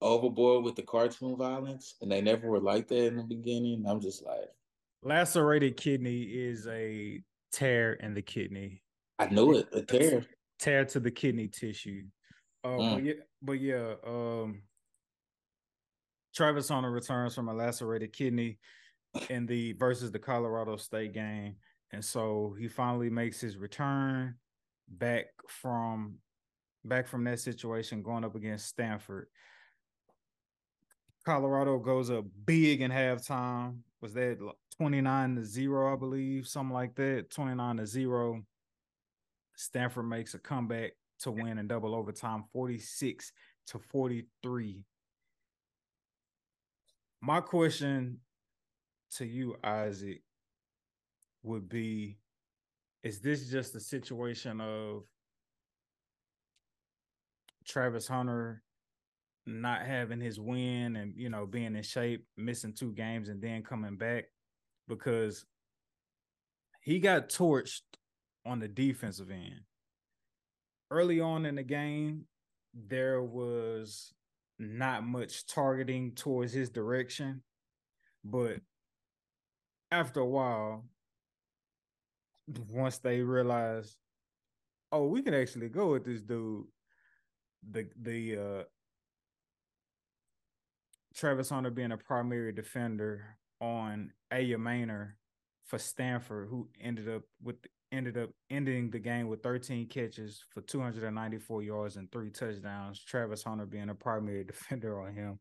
[0.00, 3.84] overboard with the cartoon violence, and they never were like that in the beginning.
[3.88, 4.48] I'm just like,
[5.02, 8.82] lacerated kidney is a tear in the kidney.
[9.18, 10.26] I knew it, a tear,
[10.58, 12.04] tear to the kidney tissue.
[12.64, 12.94] Uh, mm.
[12.94, 14.62] but yeah, but yeah, um,
[16.34, 18.58] Travis Hunter returns from a lacerated kidney
[19.30, 21.56] in the versus the Colorado State game,
[21.92, 24.34] and so he finally makes his return
[24.88, 26.16] back from
[26.84, 29.26] back from that situation, going up against Stanford.
[31.24, 33.78] Colorado goes up big in halftime.
[34.00, 34.38] Was that
[34.78, 37.30] 29 to 0, I believe, something like that.
[37.30, 38.42] 29 to 0.
[39.56, 43.32] Stanford makes a comeback to win in double overtime, 46
[43.68, 44.84] to 43.
[47.22, 48.20] My question
[49.16, 50.22] to you, Isaac,
[51.42, 52.18] would be
[53.02, 55.04] is this just a situation of
[57.64, 58.62] Travis Hunter
[59.46, 63.62] not having his win and you know being in shape, missing two games and then
[63.62, 64.24] coming back
[64.88, 65.44] because
[66.80, 67.82] he got torched
[68.46, 69.60] on the defensive end.
[70.90, 72.26] Early on in the game,
[72.72, 74.12] there was
[74.58, 77.42] not much targeting towards his direction,
[78.24, 78.60] but
[79.90, 80.84] after a while,
[82.70, 83.96] once they realized,
[84.92, 86.66] oh, we can actually go with this dude,
[87.68, 88.62] the the uh
[91.14, 95.12] Travis Hunter being a primary defender on Ayomanor
[95.64, 97.56] for Stanford, who ended up with
[97.96, 103.02] ended up ending the game with 13 catches for 294 yards and three touchdowns.
[103.02, 105.38] Travis Hunter being a primary defender on him.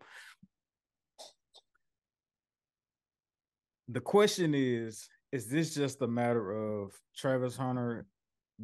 [3.89, 8.07] The question is: Is this just a matter of Travis Hunter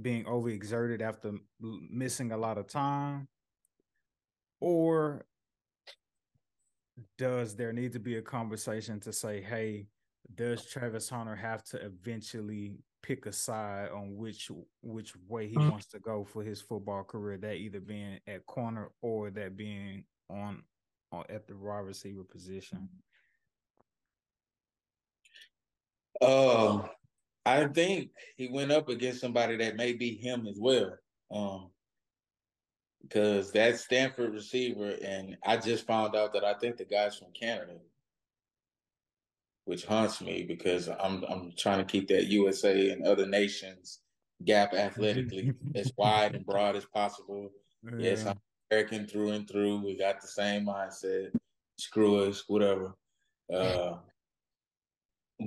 [0.01, 3.27] being overexerted after missing a lot of time,
[4.59, 5.25] or
[7.17, 9.87] does there need to be a conversation to say, hey,
[10.35, 14.49] does Travis Hunter have to eventually pick a side on which
[14.81, 15.69] which way he mm-hmm.
[15.69, 17.37] wants to go for his football career?
[17.37, 20.63] That either being at corner or that being on,
[21.11, 22.89] on at the wide receiver position.
[26.21, 26.87] Um,
[27.45, 30.97] I think he went up against somebody that may be him as well.
[31.31, 31.71] Um,
[33.01, 37.29] because that Stanford receiver, and I just found out that I think the guy's from
[37.33, 37.77] Canada,
[39.71, 43.99] which haunts me because I'm I'm trying to keep that USA and other nations
[44.43, 47.49] gap athletically as wide and broad as possible.
[47.81, 47.91] Yeah.
[47.97, 48.37] Yes, I'm
[48.69, 49.77] American through and through.
[49.77, 51.29] We got the same mindset.
[51.77, 52.97] Screw us, whatever.
[53.49, 53.93] Uh,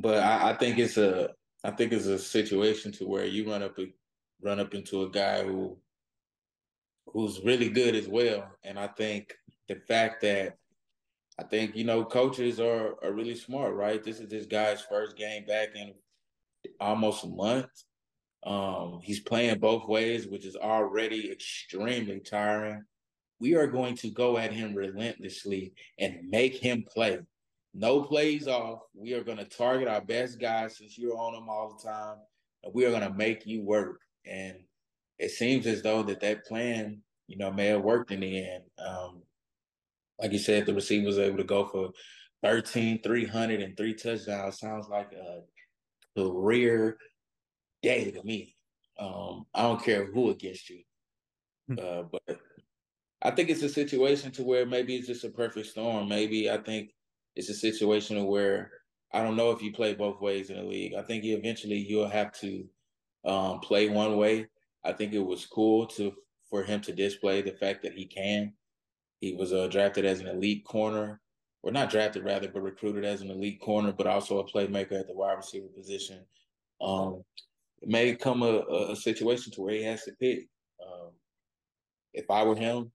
[0.00, 1.28] but I, I think it's a
[1.62, 3.92] I think it's a situation to where you run up a,
[4.40, 5.76] run up into a guy who
[7.08, 8.50] who's really good as well.
[8.62, 9.34] And I think
[9.68, 10.56] the fact that
[11.38, 14.02] I think you know coaches are are really smart, right?
[14.02, 15.94] This is this guy's first game back in
[16.80, 17.70] almost a month.
[18.44, 22.84] Um, he's playing both ways, which is already extremely tiring.
[23.40, 27.18] We are going to go at him relentlessly and make him play.
[27.72, 28.80] No plays off.
[28.94, 32.18] We are going to target our best guys since you're on them all the time,
[32.62, 34.00] and we are going to make you work.
[34.24, 34.58] And
[35.18, 38.62] it seems as though that that plan, you know, may have worked in the end.
[38.78, 39.22] Um,
[40.20, 41.90] like you said, the receiver was able to go for
[42.42, 44.59] 13, 300 and three touchdowns.
[44.59, 45.40] Sounds like a
[46.18, 46.98] career
[47.83, 48.57] day to me.
[48.98, 50.83] Um, I don't care who against you.
[51.68, 51.79] Hmm.
[51.79, 52.38] Uh, but
[53.22, 56.09] I think it's a situation to where maybe it's just a perfect storm.
[56.09, 56.90] Maybe I think
[57.35, 58.70] it's a situation where
[59.12, 60.94] I don't know if you play both ways in the league.
[60.94, 62.64] I think eventually you'll have to
[63.24, 64.48] um, play one way
[64.85, 66.12] I think it was cool to
[66.50, 68.53] for him to display the fact that he can.
[69.24, 71.18] He was uh, drafted as an elite corner,
[71.62, 75.06] or not drafted rather, but recruited as an elite corner, but also a playmaker at
[75.06, 76.20] the wide receiver position.
[76.82, 77.22] Um,
[77.80, 80.46] it may come a, a, situation to where he has to pick.
[80.84, 81.12] Um,
[82.12, 82.92] if I were him,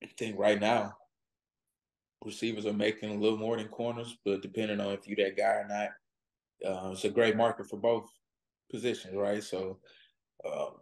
[0.00, 0.94] I think right now
[2.24, 5.54] receivers are making a little more than corners, but depending on if you that guy
[5.54, 5.88] or not,
[6.64, 8.08] uh, it's a great market for both
[8.70, 9.42] positions, right?
[9.42, 9.80] So
[10.46, 10.74] um,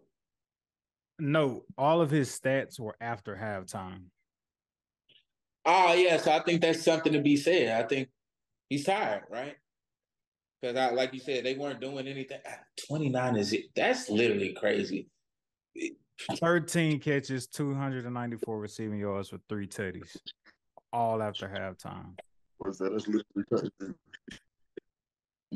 [1.19, 4.05] no, all of his stats were after halftime.
[5.65, 7.85] Oh yeah, so I think that's something to be said.
[7.85, 8.09] I think
[8.69, 9.57] he's tired, right?
[10.61, 12.41] Because I, like you said, they weren't doing anything.
[12.47, 13.67] Ah, Twenty nine is it?
[13.77, 15.09] That's literally crazy.
[16.41, 20.17] 13 catches, 294 receiving yards with three tutties,
[20.93, 22.15] all after halftime.
[22.59, 22.91] What's that?
[22.91, 23.95] That's literally crazy.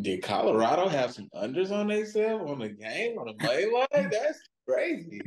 [0.01, 4.11] Did Colorado have some unders on themselves on the game on the play line?
[4.11, 5.21] That's crazy.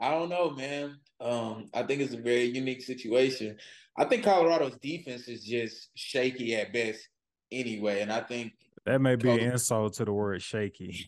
[0.00, 0.98] I don't know, man.
[1.20, 3.56] Um, I think it's a very unique situation.
[3.96, 7.08] I think Colorado's defense is just shaky at best
[7.52, 8.52] anyway, and I think
[8.84, 11.06] that may be Coach, an insult to the word shaky.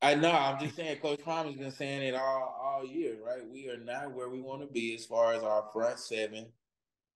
[0.00, 0.30] I know.
[0.30, 3.42] I'm just saying, Coach Prime has been saying it all all year, right?
[3.50, 6.46] We are not where we want to be as far as our front seven.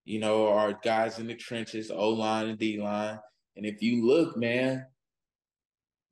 [0.04, 3.18] You know, our guys in the trenches, O line and D line.
[3.56, 4.86] And if you look, man,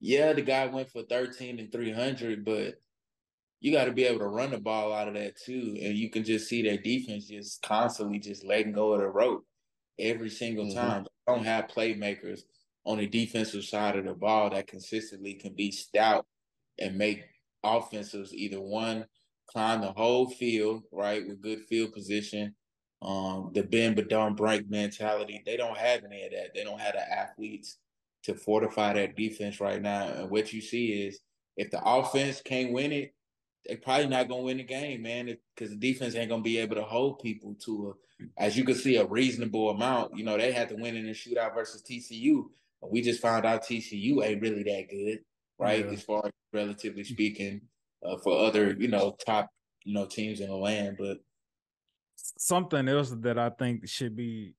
[0.00, 2.74] yeah, the guy went for 13 and 300, but
[3.60, 5.76] you got to be able to run the ball out of that too.
[5.80, 9.44] And you can just see their defense just constantly just letting go of the rope
[9.98, 10.78] every single mm-hmm.
[10.78, 11.04] time.
[11.04, 12.40] They don't have playmakers
[12.84, 16.26] on the defensive side of the ball that consistently can be stout
[16.78, 17.24] and make
[17.64, 19.06] offensives either one
[19.46, 22.54] climb the whole field, right, with good field position,
[23.02, 25.42] um, the bend but don't break mentality.
[25.46, 26.54] They don't have any of that.
[26.54, 27.78] They don't have the athletes
[28.24, 30.08] to fortify that defense right now.
[30.08, 31.20] And what you see is
[31.56, 33.14] if the offense can't win it,
[33.68, 36.76] they probably not gonna win the game, man, because the defense ain't gonna be able
[36.76, 40.16] to hold people to a, as you can see, a reasonable amount.
[40.16, 42.44] You know, they had to win in the shootout versus TCU.
[42.82, 45.20] We just found out TCU ain't really that good,
[45.58, 45.84] right?
[45.84, 45.92] Yeah.
[45.92, 47.62] As far as relatively speaking,
[48.04, 49.50] uh, for other, you know, top,
[49.84, 50.96] you know, teams in the land.
[50.98, 51.18] But
[52.16, 54.54] something else that I think should be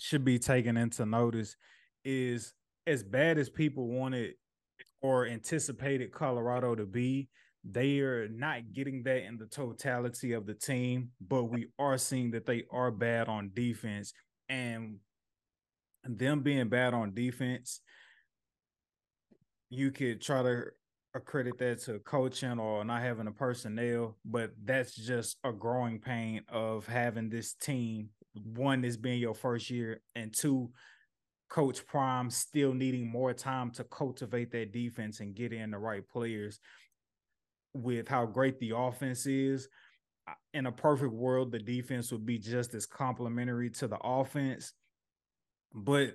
[0.00, 1.56] should be taken into notice
[2.04, 2.54] is
[2.86, 4.34] as bad as people wanted
[5.00, 7.28] or anticipated Colorado to be,
[7.64, 12.32] they are not getting that in the totality of the team, but we are seeing
[12.32, 14.12] that they are bad on defense
[14.48, 14.96] and
[16.04, 17.80] them being bad on defense
[19.72, 20.64] you could try to
[21.14, 26.42] accredit that to coaching or not having a personnel, but that's just a growing pain
[26.50, 28.10] of having this team.
[28.34, 30.70] One, this being your first year, and two,
[31.48, 36.06] Coach Prime still needing more time to cultivate that defense and get in the right
[36.06, 36.60] players.
[37.74, 39.68] With how great the offense is,
[40.54, 44.72] in a perfect world, the defense would be just as complementary to the offense.
[45.74, 46.14] But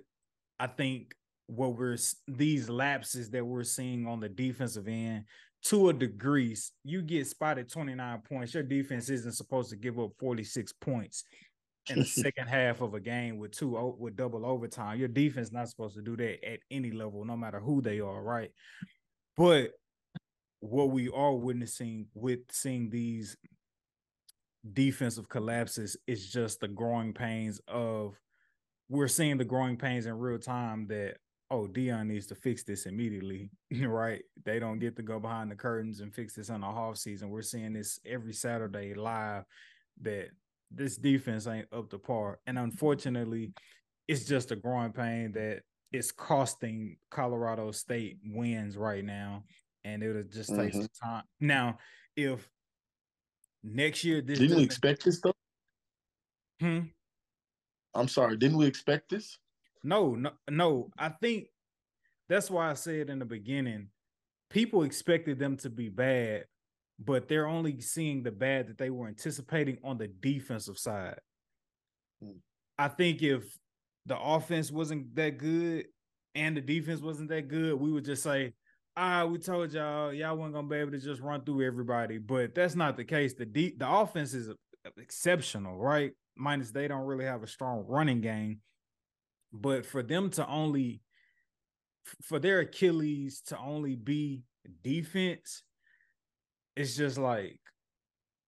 [0.59, 1.13] I think
[1.47, 5.23] what we're these lapses that we're seeing on the defensive end
[5.63, 8.53] to a degree you get spotted 29 points.
[8.53, 11.23] Your defense isn't supposed to give up 46 points
[11.89, 14.99] in the second half of a game with two with double overtime.
[14.99, 18.21] Your defense not supposed to do that at any level no matter who they are
[18.21, 18.51] right?
[19.35, 19.71] But
[20.59, 23.37] what we are witnessing with seeing these
[24.73, 28.19] defensive collapses is just the growing pains of
[28.89, 31.17] we're seeing the growing pains in real time that
[31.49, 33.49] oh, Deion needs to fix this immediately,
[33.81, 34.21] right?
[34.43, 37.29] They don't get to go behind the curtains and fix this on the off season.
[37.29, 39.43] We're seeing this every Saturday live
[40.01, 40.29] that
[40.71, 42.39] this defense ain't up to par.
[42.47, 43.53] And unfortunately,
[44.07, 49.43] it's just a growing pain that it's costing Colorado State wins right now.
[49.87, 50.81] And it'll just take mm-hmm.
[50.81, 51.23] some time.
[51.39, 51.77] Now,
[52.15, 52.47] if
[53.63, 55.33] next year this didn't we expect this though?
[56.59, 56.79] Hmm.
[57.93, 59.37] I'm sorry, didn't we expect this?
[59.83, 60.89] No, no, no.
[60.97, 61.45] I think
[62.27, 63.87] that's why I said in the beginning,
[64.49, 66.45] people expected them to be bad,
[66.99, 71.19] but they're only seeing the bad that they were anticipating on the defensive side.
[72.21, 72.39] Hmm.
[72.77, 73.45] I think if
[74.05, 75.85] the offense wasn't that good
[76.35, 78.53] and the defense wasn't that good, we would just say,
[78.97, 82.17] ah, we told y'all, y'all weren't gonna be able to just run through everybody.
[82.17, 83.33] But that's not the case.
[83.35, 84.49] The de- the offense is
[84.97, 86.11] exceptional, right?
[86.35, 88.59] Minus they don't really have a strong running game.
[89.53, 91.01] But for them to only
[92.21, 94.43] for their Achilles to only be
[94.83, 95.63] defense,
[96.75, 97.59] it's just like,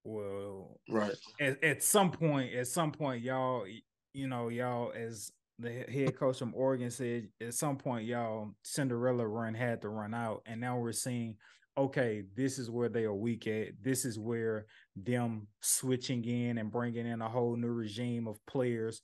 [0.04, 1.14] well, right.
[1.40, 3.66] At, at some point, at some point, y'all,
[4.14, 9.28] you know, y'all as the head coach from Oregon said, at some point, y'all Cinderella
[9.28, 11.36] run had to run out, and now we're seeing,
[11.78, 13.82] okay, this is where they are weak at.
[13.82, 19.02] This is where them switching in and bringing in a whole new regime of players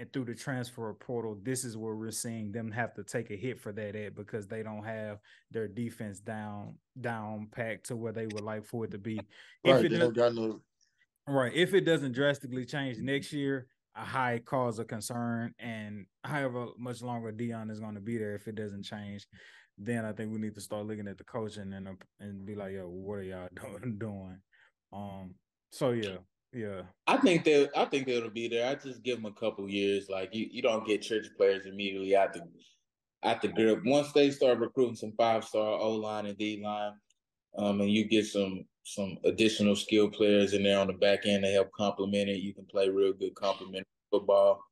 [0.00, 3.36] and through the transfer portal, this is where we're seeing them have to take a
[3.36, 5.18] hit for that at because they don't have
[5.50, 9.20] their defense down down packed to where they would like for it to be.
[9.64, 10.60] Right, if it does, got no...
[11.26, 16.68] right, if it doesn't drastically change next year, a high cause of concern, and however
[16.78, 19.26] much longer Deion is going to be there, if it doesn't change,
[19.76, 21.88] then I think we need to start looking at the coaching and
[22.20, 23.48] and be like, yo, what are y'all
[23.98, 24.38] doing?
[24.92, 25.34] Um,
[25.70, 26.18] so yeah,
[26.52, 26.82] yeah.
[27.06, 28.68] I think they I think they'll be there.
[28.68, 30.08] I just give them a couple years.
[30.08, 32.42] Like you, you don't get church players immediately at the
[33.22, 33.80] at the grip.
[33.84, 36.92] Once they start recruiting some five star O line and D line,
[37.56, 41.44] um, and you get some some additional skill players in there on the back end
[41.44, 44.64] to help complement it, you can play real good complementary football.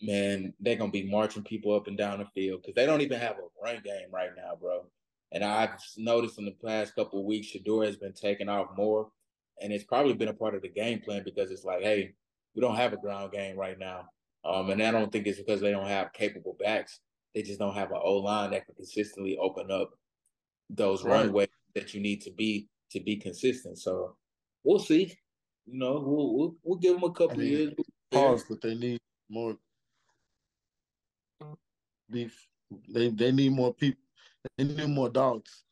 [0.00, 3.18] man, they're gonna be marching people up and down the field because they don't even
[3.18, 4.86] have a run game right now, bro.
[5.32, 9.08] And I've noticed in the past couple of weeks, Shedeur has been taking off more,
[9.60, 12.14] and it's probably been a part of the game plan because it's like, hey,
[12.54, 14.04] we don't have a ground game right now,
[14.44, 17.00] um, and I don't think it's because they don't have capable backs.
[17.34, 19.90] They just don't have an O line that can consistently open up
[20.70, 21.24] those right.
[21.24, 23.78] runways that you need to be to be consistent.
[23.78, 24.16] So
[24.64, 25.14] we'll see.
[25.66, 27.72] You know, we'll we'll, we'll give them a couple I mean, years.
[28.10, 29.56] Pause, but they need more
[32.10, 32.48] beef.
[32.88, 34.02] They they need more people.
[34.56, 35.62] They need more dogs.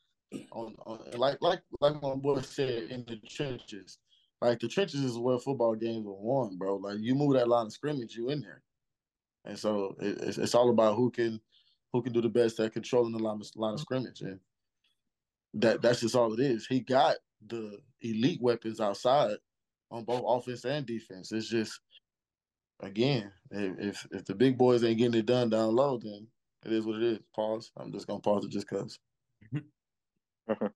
[0.51, 3.97] On, on like like like my boy said in the trenches.
[4.41, 6.75] Like the trenches is where football games are won, bro.
[6.75, 8.61] Like you move that line of scrimmage, you in there,
[9.45, 11.39] and so it, it's, it's all about who can
[11.93, 14.39] who can do the best at controlling the line of, line of scrimmage, and
[15.55, 16.67] that that's just all it is.
[16.67, 17.15] He got
[17.47, 19.37] the elite weapons outside
[19.89, 21.31] on both offense and defense.
[21.31, 21.79] It's just
[22.81, 26.27] again, if if the big boys ain't getting it done down low, then
[26.65, 27.19] it is what it is.
[27.35, 27.71] Pause.
[27.77, 28.99] I'm just gonna pause it just cause.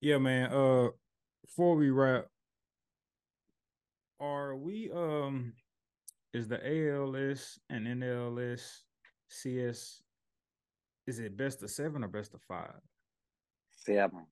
[0.00, 0.52] yeah, man.
[0.52, 0.88] Uh,
[1.44, 2.26] before we wrap,
[4.20, 5.52] are we um,
[6.32, 6.58] is the
[6.90, 8.80] ALS and NLS
[9.28, 10.03] CS?
[11.06, 12.80] Is it best of seven or best of five?
[13.70, 14.26] Seven.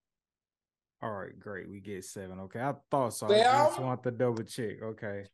[1.02, 1.68] All right, great.
[1.68, 2.38] We get seven.
[2.40, 3.28] Okay, I thought so.
[3.28, 3.44] Seven?
[3.44, 4.82] I just want the double check.
[4.82, 5.24] Okay.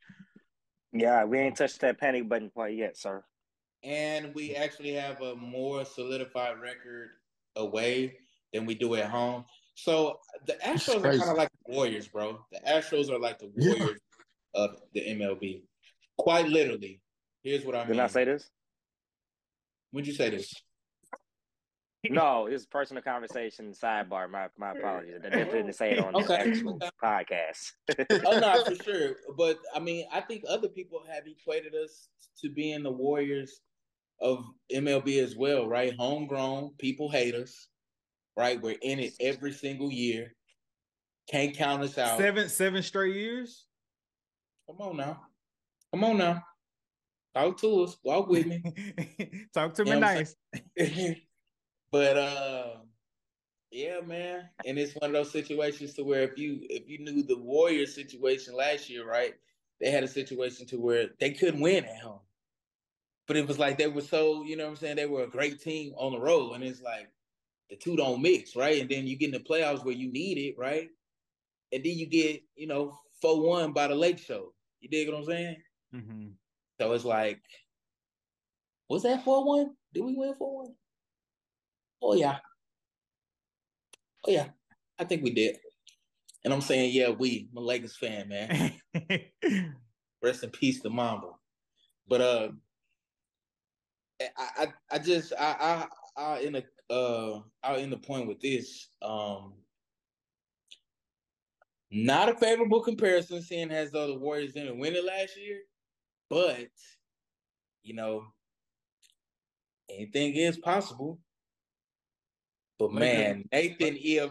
[0.92, 3.22] Yeah, we ain't touched that panic button quite yet, sir.
[3.84, 7.10] And we actually have a more solidified record
[7.54, 8.16] away
[8.52, 9.44] than we do at home.
[9.74, 12.44] So the Astros are kind of like the Warriors, bro.
[12.50, 14.00] The Astros are like the Warriors
[14.54, 14.62] yeah.
[14.64, 15.62] of the MLB.
[16.16, 17.00] Quite literally.
[17.44, 17.88] Here's what I mean.
[17.88, 18.50] Did I say this?
[19.92, 20.52] When'd you say this?
[22.08, 24.30] No, it's personal conversation sidebar.
[24.30, 25.20] My my apologies.
[25.24, 27.72] I didn't say it on the actual podcast.
[28.24, 29.16] oh no, for sure.
[29.36, 32.08] But I mean, I think other people have equated us
[32.42, 33.60] to being the Warriors
[34.20, 35.94] of MLB as well, right?
[35.96, 37.68] Homegrown, people hate us,
[38.36, 38.60] right?
[38.60, 40.34] We're in it every single year.
[41.30, 42.18] Can't count us out.
[42.18, 43.66] Seven seven straight years.
[44.66, 45.20] Come on now.
[45.92, 46.42] Come on now.
[47.34, 47.96] Talk to us.
[48.02, 48.62] Walk with me.
[49.54, 50.34] Talk to you me nice.
[51.90, 52.70] But uh
[53.70, 54.48] yeah, man.
[54.64, 57.94] And it's one of those situations to where if you if you knew the Warriors
[57.94, 59.34] situation last year, right?
[59.80, 62.20] They had a situation to where they couldn't win at home.
[63.26, 65.28] But it was like they were so, you know what I'm saying, they were a
[65.28, 66.54] great team on the road.
[66.54, 67.10] And it's like
[67.68, 68.80] the two don't mix, right?
[68.80, 70.88] And then you get in the playoffs where you need it, right?
[71.70, 74.54] And then you get, you know, 4-1 by the late show.
[74.80, 75.56] You dig what I'm saying?
[75.94, 76.28] Mm-hmm.
[76.80, 77.40] So it's like,
[78.88, 79.66] was that 4-1?
[79.92, 80.68] Did we win 4-1?
[82.02, 82.38] Oh yeah.
[84.26, 84.48] Oh yeah.
[84.98, 85.56] I think we did.
[86.44, 88.72] And I'm saying, yeah, we, I'm a Lakers fan, man.
[90.22, 91.28] Rest in peace to Mamba.
[92.08, 92.48] But uh
[94.20, 95.86] I I, I just I
[96.16, 98.88] I I in a uh I'll end the point with this.
[99.02, 99.54] Um
[101.90, 105.60] not a favorable comparison, seeing as though the Warriors didn't win it last year,
[106.28, 106.68] but
[107.82, 108.24] you know,
[109.90, 111.18] anything is possible.
[112.78, 114.30] But man, Nathan Eel,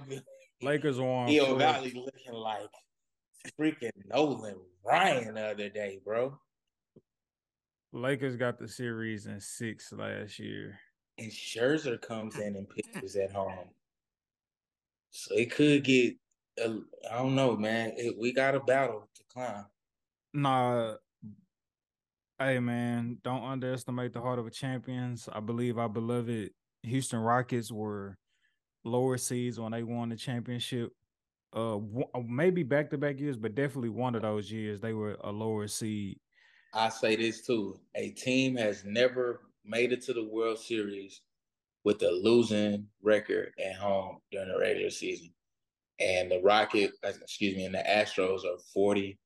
[0.61, 1.27] Lakers won.
[1.27, 2.69] Valley looking like
[3.59, 6.37] freaking Nolan Ryan the other day, bro.
[7.93, 10.79] Lakers got the series in six last year.
[11.17, 13.69] And Scherzer comes in and pitches at home.
[15.09, 16.15] So it could get,
[16.59, 17.93] I don't know, man.
[17.97, 19.65] It, we got a battle to climb.
[20.33, 20.95] Nah,
[22.39, 25.27] hey man, don't underestimate the heart of a champions.
[25.31, 26.51] I believe our beloved
[26.83, 28.17] Houston Rockets were
[28.87, 30.91] lower seeds when they won the championship.
[31.55, 35.17] Uh, uh maybe back to back years, but definitely one of those years they were
[35.21, 36.19] a lower seed.
[36.73, 41.21] I say this too: a team has never made it to the World Series
[41.83, 45.33] with a losing record at home during the regular season,
[45.99, 49.17] and the Rocket, uh, excuse me, and the Astros are forty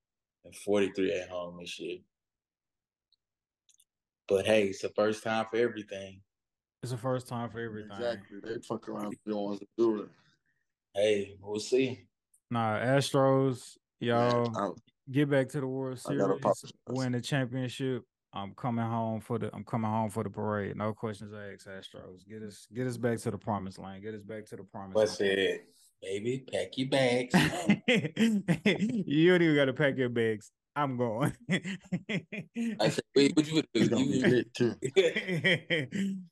[0.45, 1.97] and forty-three at home this year.
[4.27, 6.21] But hey, it's the first time for everything.
[6.83, 7.91] It's the first time for everything.
[7.91, 8.39] Exactly.
[8.43, 10.09] They fuck around the ones that do it.
[10.95, 12.07] Hey, we'll see.
[12.49, 14.75] Nah, Astros, y'all
[15.09, 16.23] get back to the World Series,
[16.89, 18.03] win the championship.
[18.33, 20.75] I'm coming home for the I'm coming home for the parade.
[20.75, 22.27] No questions asked, Astros.
[22.27, 24.01] Get us get us back to the promised land.
[24.01, 25.37] Get us back to the promised What's land.
[25.39, 25.67] it?
[26.01, 27.33] Baby, pack your bags.
[29.05, 30.51] you don't even gotta pack your bags.
[30.75, 31.35] I'm going.
[31.49, 33.95] I said, wait, what you He's do?
[33.95, 34.75] gonna be You, lit too.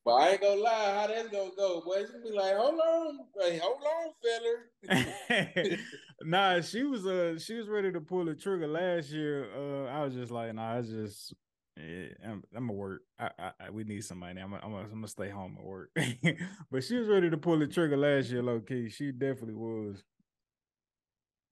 [0.05, 1.93] but I ain't gonna lie, how that's gonna go, boy.
[1.97, 5.77] It's gonna be like, hold on, like, hold on, feller.
[6.23, 9.47] nah, she was uh she was ready to pull the trigger last year.
[9.55, 11.33] Uh, I was just like, nah, I just
[11.77, 13.01] yeah, I'm, I'm gonna work.
[13.19, 14.39] I, I, I we need somebody.
[14.39, 15.91] I'm gonna, I'm gonna, I'm gonna stay home and work.
[16.71, 18.89] but she was ready to pull the trigger last year, low key.
[18.89, 20.03] She definitely was.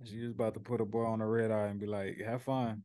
[0.04, 2.44] She was about to put a boy on the red eye and be like, "Have
[2.44, 2.84] fun."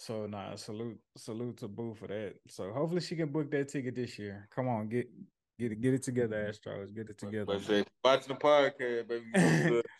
[0.00, 2.36] So nah, salute, salute to Boo for that.
[2.48, 4.48] So hopefully she can book that ticket this year.
[4.50, 5.10] Come on, get
[5.58, 6.94] get it, get it together, Astros.
[6.94, 7.44] Get it together.
[7.44, 9.82] But watching the podcast, baby.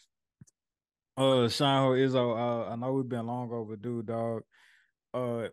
[1.16, 4.42] Uh, Shine Hard Izzo, uh, I know we've been long overdue, dog.
[5.12, 5.48] Uh,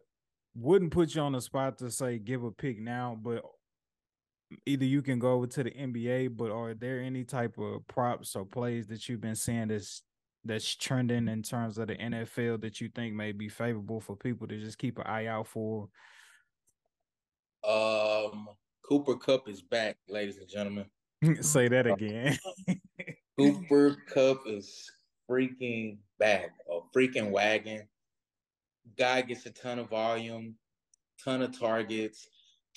[0.56, 3.44] wouldn't put you on the spot to say give a pick now, but
[4.66, 8.34] either you can go over to the NBA, but are there any type of props
[8.38, 10.04] or plays that you've been seeing that's
[10.48, 14.48] that's trending in terms of the NFL that you think may be favorable for people
[14.48, 15.90] to just keep an eye out for?
[17.68, 18.50] Um,
[18.84, 20.86] Cooper Kupp is back, ladies and gentlemen.
[21.42, 22.38] say that again.
[23.38, 24.90] Cooper Kupp is
[25.30, 27.88] freaking back, a freaking wagon.
[28.98, 30.56] Guy gets a ton of volume,
[31.24, 32.30] ton of targets,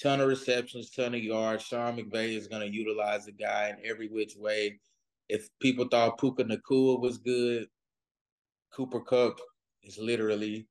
[0.02, 1.64] ton of receptions, ton of yards.
[1.64, 4.80] Sean McVay is going to utilize the guy in every which way.
[5.30, 7.68] If people thought Puka Nacua was good,
[8.74, 9.38] Cooper Kupp
[9.84, 10.66] is literally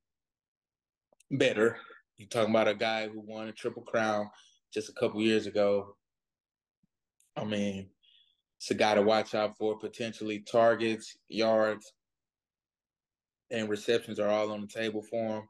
[1.32, 1.78] better.
[2.18, 4.30] You're talking about a guy who won a triple crown
[4.74, 5.96] just a couple years ago.
[7.38, 7.88] I mean,
[8.58, 9.80] it's a guy to watch out for.
[9.80, 11.94] Potentially targets, yards,
[13.52, 15.44] and receptions are all on the table for him.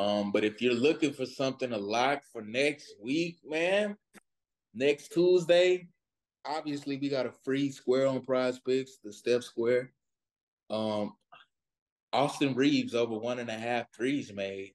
[0.00, 3.96] Um, but if you're looking for something to lock for next week, man,
[4.72, 5.88] next Tuesday,
[6.48, 9.92] obviously we got a free square on prize picks, the step square.
[10.70, 11.14] Um,
[12.12, 14.72] Austin Reaves over one and a half threes made.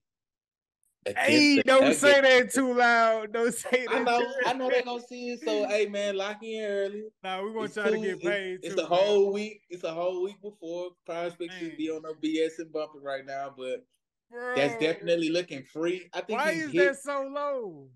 [1.18, 2.00] hey, don't Nuggets.
[2.00, 3.34] say that too loud.
[3.34, 3.96] Don't say that.
[3.96, 5.40] I know, I know they're gonna see it.
[5.44, 7.04] So, hey, man, lock in early.
[7.24, 8.60] Nah, we want It's y'all to get It's- paid.
[8.62, 9.00] It's, too, a man.
[9.00, 9.62] whole week.
[9.70, 11.32] It's a whole week before Man.
[11.60, 13.84] should be on no BS and bumping right now, but
[14.30, 16.08] Bro, that's definitely looking free.
[16.14, 16.86] I think Why he's is hit.
[16.94, 17.90] that so low?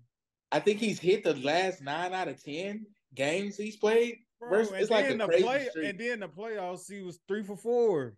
[0.50, 2.86] I think he's hit the last nine out of ten
[3.16, 4.18] games he's played.
[4.38, 5.88] Bro, Versus- and it's like then a the crazy play, streak.
[5.88, 8.14] and then the playoffs, he was three for four.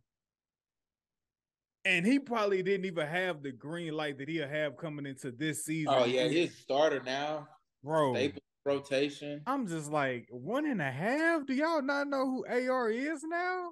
[1.84, 5.60] And he probably didn't even have the green light that he'll have coming into this
[5.60, 5.94] oh, season.
[5.96, 7.48] Oh yeah, his starter now,
[7.82, 8.14] bro.
[8.14, 9.40] staple rotation.
[9.46, 11.46] I'm just like one and a half.
[11.46, 13.70] Do y'all not know who AR is now?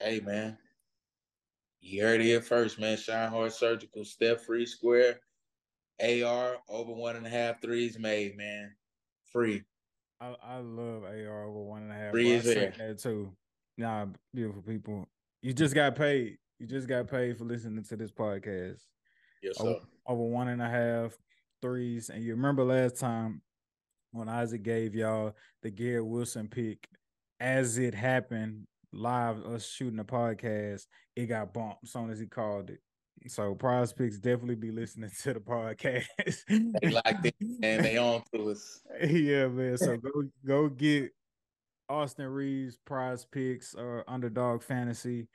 [0.00, 0.58] Hey man,
[1.80, 2.98] you heard it here first, man.
[2.98, 5.20] Shine Hard Surgical, step free square,
[6.02, 8.74] AR over one and a half threes made, man.
[9.32, 9.62] Free.
[10.20, 12.12] I, I love AR over one and a half.
[12.12, 12.50] Free bro.
[12.50, 12.74] I there.
[12.78, 13.32] that too.
[13.76, 15.08] Nah, beautiful people.
[15.42, 16.38] You just got paid.
[16.58, 18.80] You just got paid for listening to this podcast.
[19.42, 19.80] Yes, over, sir.
[20.06, 21.16] over one and a half
[21.60, 22.10] threes.
[22.10, 23.42] And you remember last time
[24.12, 26.88] when Isaac gave y'all the Garrett Wilson pick,
[27.40, 30.86] as it happened live, us shooting the podcast,
[31.16, 32.80] it got bumped as soon as he called it.
[33.26, 36.06] So prize picks definitely be listening to the podcast.
[36.48, 38.82] They like it, and they on to us.
[39.02, 39.78] yeah, man.
[39.78, 40.10] So go
[40.46, 41.12] go get
[41.88, 45.28] Austin Reaves prize picks or underdog fantasy.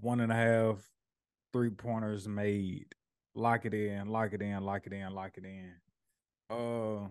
[0.00, 0.78] One and a half
[1.52, 2.86] three pointers made.
[3.34, 5.72] Lock it in, lock it in, lock it in, lock it in.
[6.50, 7.08] Uh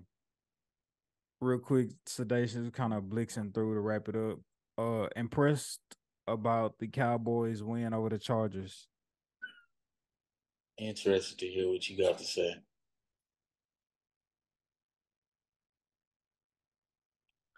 [1.41, 4.39] real quick, sedation kind of blixing through to wrap it up.
[4.77, 5.81] Uh impressed
[6.27, 8.87] about the Cowboys win over the Chargers.
[10.77, 12.55] Interested to hear what you got to say.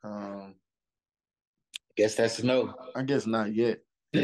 [0.03, 0.55] Um,
[1.97, 2.75] Guess that's a no.
[2.95, 3.79] I guess not yet.
[4.13, 4.23] I'm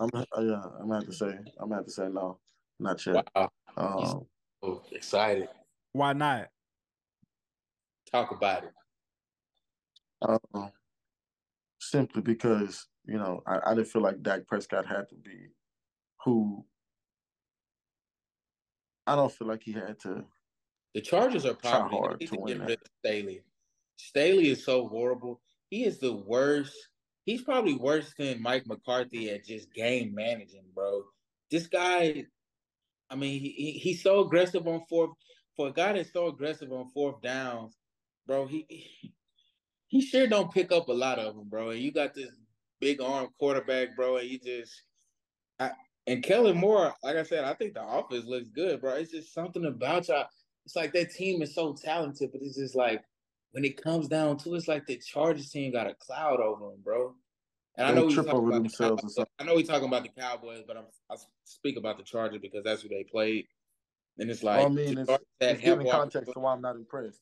[0.00, 2.38] uh, yeah, I'm gonna have to say I'm gonna have to say no,
[2.80, 3.26] not yet.
[3.36, 3.50] wow.
[3.76, 4.26] Um,
[4.62, 5.48] Oh, excited.
[5.92, 6.48] Why not?
[8.10, 8.72] Talk about it.
[10.22, 10.72] um,
[11.90, 15.48] simply because you know I, I didn't feel like Dak Prescott had to be
[16.24, 16.64] who.
[19.06, 20.24] I don't feel like he had to.
[20.94, 22.68] The Chargers are probably hard to to win get that.
[22.68, 23.40] rid of Staley.
[23.96, 25.40] Staley is so horrible.
[25.70, 26.74] He is the worst.
[27.26, 31.02] He's probably worse than Mike McCarthy at just game managing, bro.
[31.50, 32.24] This guy,
[33.10, 35.10] I mean, he, he he's so aggressive on fourth.
[35.56, 37.76] For a guy that's so aggressive on fourth downs,
[38.26, 39.12] bro, he
[39.94, 41.70] he sure don't pick up a lot of them, bro.
[41.70, 42.32] And you got this
[42.80, 44.72] big arm quarterback, bro, and you just
[45.60, 45.70] I,
[46.08, 48.94] and Kellen Moore, like I said, I think the offense looks good, bro.
[48.94, 50.26] It's just something about y'all.
[50.66, 53.04] It's like that team is so talented, but it's just like
[53.52, 56.70] when it comes down to it, it's like the Chargers team got a cloud over
[56.70, 57.14] them, bro.
[57.76, 59.14] And I know we trip over themselves.
[59.14, 61.14] The I know we talking about the Cowboys, but I'm I
[61.44, 63.46] speak about the Chargers because that's who they played.
[64.18, 67.20] And it's like well, I mean, it's, it's giving context to why I'm not impressed.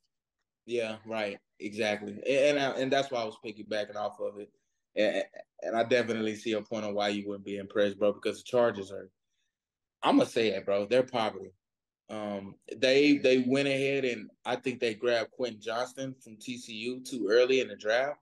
[0.64, 4.50] Yeah, right, exactly, and and, and that's why I was piggybacking off of it,
[4.96, 5.24] and,
[5.62, 8.44] and I definitely see a point on why you wouldn't be impressed, bro, because the
[8.44, 9.08] Chargers are.
[10.02, 10.86] I'm gonna say it, bro.
[10.86, 11.52] They're poverty.
[12.10, 17.28] Um, they they went ahead and I think they grabbed Quentin Johnston from TCU too
[17.30, 18.20] early in the draft.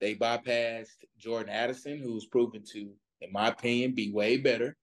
[0.00, 2.90] They bypassed Jordan Addison, who's proven to,
[3.22, 4.76] in my opinion, be way better,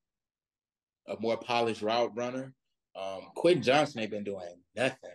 [1.07, 2.53] a more polished route runner.
[2.99, 5.11] Um, Quentin Johnston ain't been doing nothing.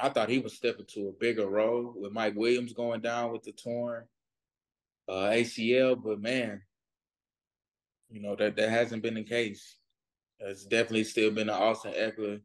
[0.00, 3.42] I thought he was stepping to a bigger role with Mike Williams going down with
[3.42, 4.04] the torn
[5.08, 6.62] uh, ACL, but man,
[8.10, 9.76] you know that that hasn't been the case.
[10.38, 12.40] It's definitely still been an Austin Ekeler,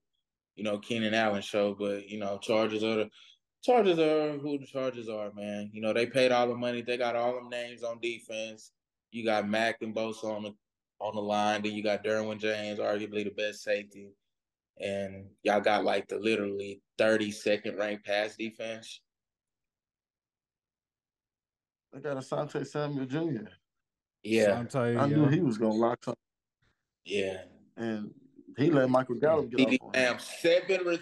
[0.55, 1.75] you know, Keenan Allen show.
[1.77, 3.09] But you know, Chargers are the
[3.63, 5.69] Chargers are who the Chargers are, man.
[5.73, 6.81] You know, they paid all the money.
[6.81, 8.71] They got all them names on defense.
[9.11, 10.53] You got Mack and Bosa on the
[10.99, 11.61] on the line.
[11.61, 14.09] Then you got Derwin James, arguably the best safety
[14.80, 19.01] and y'all got like the literally 32nd ranked pass defense.
[21.93, 23.49] They got Asante Samuel Jr.
[24.23, 24.63] Yeah.
[24.63, 26.17] Asante, I knew he was gonna lock up.
[27.05, 27.43] Yeah.
[27.78, 28.11] And
[28.57, 29.93] he let Michael Gallup get he, off.
[29.93, 30.99] Damn, seven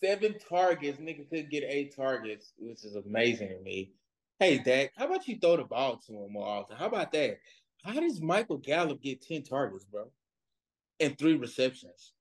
[0.00, 0.98] seven targets.
[0.98, 3.92] Nigga could get eight targets, which is amazing to me.
[4.38, 6.76] Hey Dak, how about you throw the ball to him more often?
[6.76, 7.38] How about that?
[7.82, 10.10] How does Michael Gallup get 10 targets, bro?
[11.00, 12.12] And three receptions?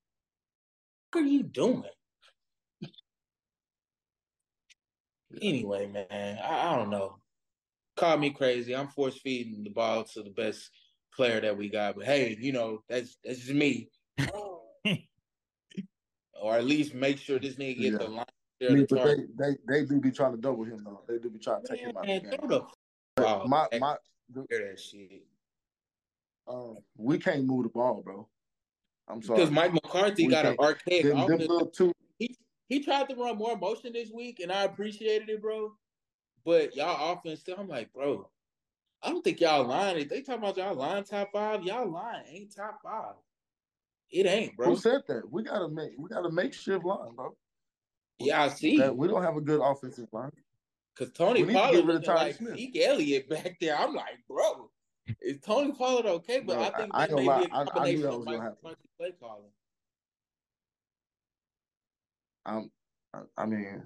[1.17, 1.83] Are you doing?
[5.41, 7.17] Anyway, man, I, I don't know.
[7.97, 8.75] Call me crazy.
[8.75, 10.69] I'm force feeding the ball to the best
[11.13, 11.95] player that we got.
[11.95, 13.89] But hey, you know, that's that's just me.
[16.41, 17.97] or at least make sure this nigga get yeah.
[17.97, 18.25] the line.
[18.61, 21.01] I mean, but they, they they do be trying to double him though.
[21.07, 22.07] They do be trying to take man, him out.
[22.07, 22.47] Man, the game.
[23.17, 23.95] The, my my
[24.33, 25.25] that shit.
[26.47, 28.27] Um, we can't move the ball, bro.
[29.07, 29.39] I'm sorry.
[29.39, 31.77] Because Mike McCarthy we got an archaic them, offense.
[31.77, 32.35] Them he,
[32.67, 35.73] he tried to run more motion this week, and I appreciated it, bro.
[36.43, 38.29] But y'all offense still, I'm like, bro,
[39.01, 39.97] I don't think y'all line.
[39.97, 43.15] If they talking about y'all line top five, y'all line ain't top five.
[44.11, 44.69] It ain't, bro.
[44.69, 45.31] Who said that?
[45.31, 47.35] We gotta make we gotta make shift line, bro.
[48.19, 48.77] Yeah, I see.
[48.77, 50.31] That we don't have a good offensive line.
[50.97, 52.55] Cause Tony Pollard like Smith.
[52.55, 53.77] Zeke Elliott back there.
[53.77, 54.71] I'm like, bro,
[55.21, 56.39] is Tony Pollard okay?
[56.39, 57.39] But I think I, that I may lie.
[57.39, 59.51] be a combination I, I of Mike play calling.
[62.45, 62.71] Um,
[63.37, 63.83] I mean,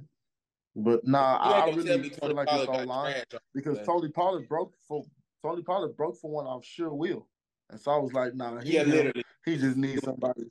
[0.75, 5.05] but nah, I, I really feel like it's online because Tony Pollard broke for
[5.43, 7.27] Tony Pollard broke for one off sure will,
[7.69, 10.43] and so I was like, nah, he, yeah, literally, he just needs somebody.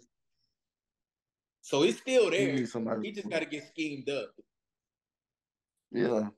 [1.61, 2.57] So he's still there.
[2.57, 4.31] He, somebody he just got to get schemed up.
[5.91, 6.29] Yeah.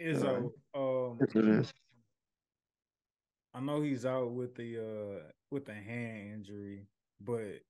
[0.00, 1.72] Izzo, um, it is.
[3.54, 6.86] I know he's out with the uh with the hand injury,
[7.20, 7.62] but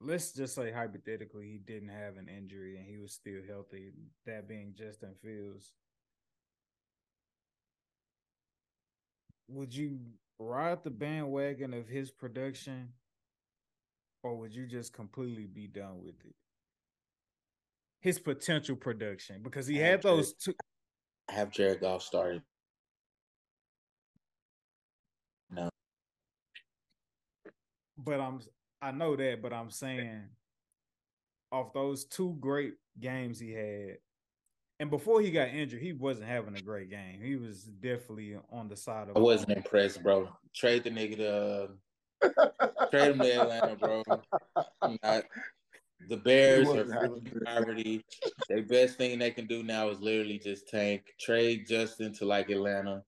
[0.00, 3.92] let's just say hypothetically he didn't have an injury and he was still healthy,
[4.26, 5.72] that being Justin Fields.
[9.48, 10.00] Would you
[10.38, 12.88] ride the bandwagon of his production
[14.22, 16.34] or would you just completely be done with it?
[18.00, 20.54] His potential production because he had those two.
[21.28, 22.42] I have Jared Goff started
[27.98, 28.40] But I'm
[28.82, 30.22] I know that, but I'm saying
[31.50, 33.98] off those two great games he had,
[34.78, 37.20] and before he got injured, he wasn't having a great game.
[37.22, 39.16] He was definitely on the side of.
[39.16, 40.28] I wasn't impressed, bro.
[40.54, 41.68] Trade the nigga to
[42.90, 44.02] trade him to Atlanta, bro.
[44.82, 45.24] I'm not.
[46.08, 48.04] The Bears are freaking poverty.
[48.48, 52.50] The best thing they can do now is literally just tank, trade Justin to like
[52.50, 53.02] Atlanta,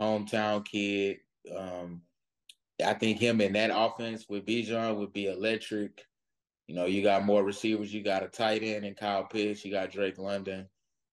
[0.00, 1.18] hometown kid,
[1.56, 2.00] um,
[2.84, 6.04] I think him in that offense with Bijan would be electric.
[6.66, 7.92] You know, you got more receivers.
[7.92, 9.64] You got a tight end and Kyle Pitts.
[9.64, 10.66] You got Drake London,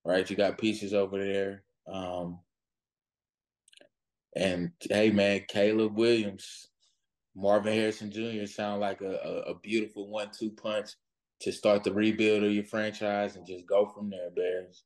[0.05, 0.27] right?
[0.27, 1.63] You got pieces over there.
[1.91, 2.39] Um,
[4.35, 6.69] and hey, man, Caleb Williams,
[7.35, 8.45] Marvin Harrison Jr.
[8.45, 10.91] sound like a, a, a beautiful one-two punch
[11.41, 14.83] to start the rebuild of your franchise and just go from there, Bears.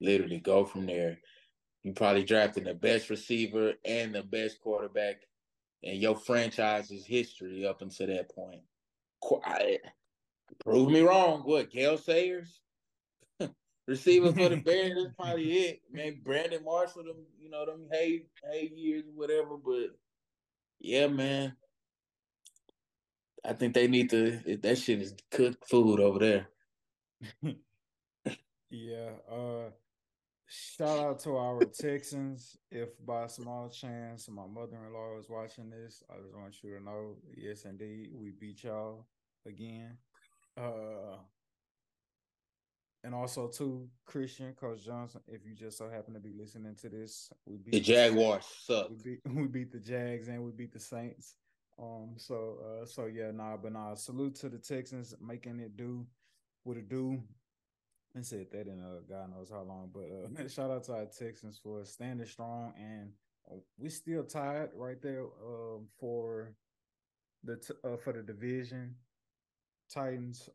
[0.00, 1.18] Literally go from there.
[1.82, 5.16] You probably drafting the best receiver and the best quarterback
[5.82, 8.62] in your franchise's history up until that point.
[9.44, 9.78] I,
[10.64, 11.42] prove me wrong.
[11.42, 12.60] What, Gale Sayers?
[13.86, 15.82] receiver for the Bears, that's probably it.
[15.92, 19.56] Man, Brandon Marshall, them, you know, them hay hay years, whatever.
[19.56, 19.96] But
[20.78, 21.54] yeah, man.
[23.44, 26.48] I think they need to that shit is cooked food over there.
[28.70, 29.10] yeah.
[29.30, 29.70] Uh
[30.52, 32.56] Shout out to our Texans.
[32.72, 37.14] If by small chance my mother-in-law is watching this, I just want you to know,
[37.36, 39.06] yes, indeed, we beat y'all
[39.46, 39.96] again.
[40.56, 41.18] Uh,
[43.04, 46.88] and also to Christian Coach Johnson, if you just so happen to be listening to
[46.88, 48.44] this, we beat the Jaguars.
[48.64, 48.90] Suck.
[48.90, 51.36] We beat, we beat the Jags and we beat the Saints.
[51.80, 56.04] Um, so uh, so yeah, nah, but nah, salute to the Texans making it do
[56.64, 57.22] what it do.
[58.16, 61.06] I said that in uh, God knows how long, but uh, shout out to our
[61.06, 63.12] Texans for standing strong, and
[63.50, 66.54] uh, we still tied right there uh, for
[67.44, 68.96] the t- uh, for the division.
[69.92, 70.48] Titans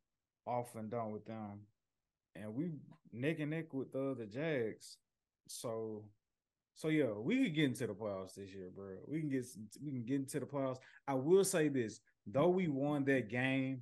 [0.45, 1.61] off and done with them,
[2.35, 2.71] and we
[3.13, 4.97] neck and neck with uh, the Jags.
[5.47, 6.03] So,
[6.73, 8.97] so yeah, we can get into the playoffs this year, bro.
[9.07, 9.45] We can get
[9.81, 10.79] we can get into the playoffs.
[11.07, 13.81] I will say this: though we won that game,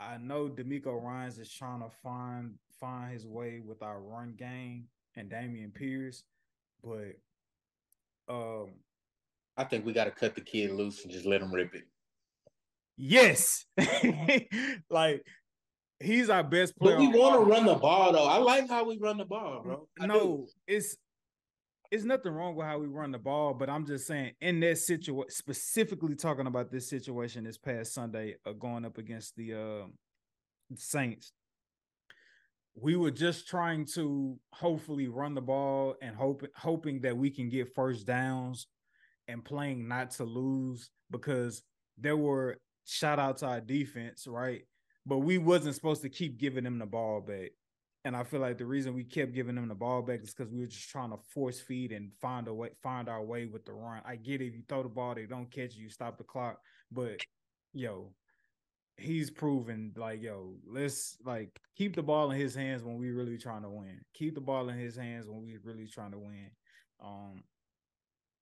[0.00, 4.88] I know DeMeco Ryans is trying to find find his way with our run game
[5.16, 6.24] and Dameon Pierce,
[6.82, 7.14] but
[8.28, 8.70] um,
[9.56, 11.84] I think we got to cut the kid loose and just let him rip it.
[12.96, 13.64] Yes,
[14.90, 15.24] like
[16.00, 16.96] he's our best player.
[16.96, 18.26] But we want to run the ball though.
[18.26, 19.88] I like how we run the ball, bro.
[20.00, 20.46] I no, do.
[20.66, 20.96] it's
[21.90, 24.78] it's nothing wrong with how we run the ball, but I'm just saying in that
[24.78, 29.86] situation, specifically talking about this situation this past Sunday, uh, going up against the uh,
[30.74, 31.32] Saints
[32.74, 37.48] we were just trying to hopefully run the ball and hope hoping that we can
[37.48, 38.66] get first downs
[39.28, 41.62] and playing not to lose because
[41.98, 44.62] there were shout out to our defense, right?
[45.04, 47.50] But we wasn't supposed to keep giving them the ball back.
[48.04, 50.52] And I feel like the reason we kept giving them the ball back is because
[50.52, 53.64] we were just trying to force feed and find a way, find our way with
[53.64, 54.02] the run.
[54.04, 54.54] I get it.
[54.54, 56.58] You throw the ball, they don't catch you, stop the clock.
[56.90, 57.20] But
[57.72, 58.12] yo,
[58.96, 63.38] he's proven like yo let's like keep the ball in his hands when we really
[63.38, 64.00] trying to win.
[64.14, 66.50] Keep the ball in his hands when we really trying to win.
[67.02, 67.42] Um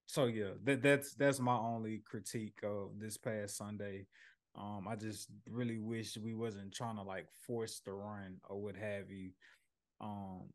[0.06, 4.06] so yeah that that's that's my only critique of this past sunday.
[4.56, 8.76] Um i just really wish we wasn't trying to like force the run or what
[8.76, 9.30] have you.
[10.00, 10.50] Um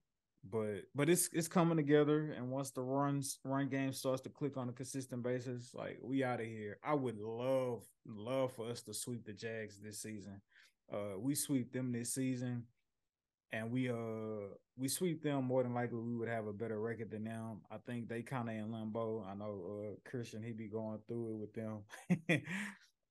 [0.49, 4.57] but but it's it's coming together and once the runs run game starts to click
[4.57, 6.77] on a consistent basis like we out of here.
[6.83, 10.41] I would love love for us to sweep the jags this season.
[10.93, 12.63] Uh we sweep them this season
[13.51, 17.11] and we uh we sweep them more than likely we would have a better record
[17.11, 17.61] than them.
[17.71, 19.25] I think they kind of in limbo.
[19.27, 22.41] I know uh christian he be going through it with them.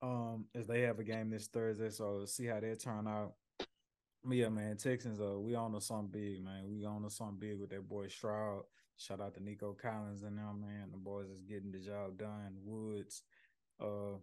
[0.03, 3.33] Um as they have a game this thursday so see how they turn out
[4.31, 5.21] yeah, man, Texans.
[5.21, 6.65] Uh, we on to something big, man.
[6.69, 8.63] We on to something big with that boy Stroud.
[8.97, 10.89] Shout out to Nico Collins and them, man.
[10.91, 12.57] The boys is getting the job done.
[12.65, 13.23] Woods.
[13.81, 14.19] Uh,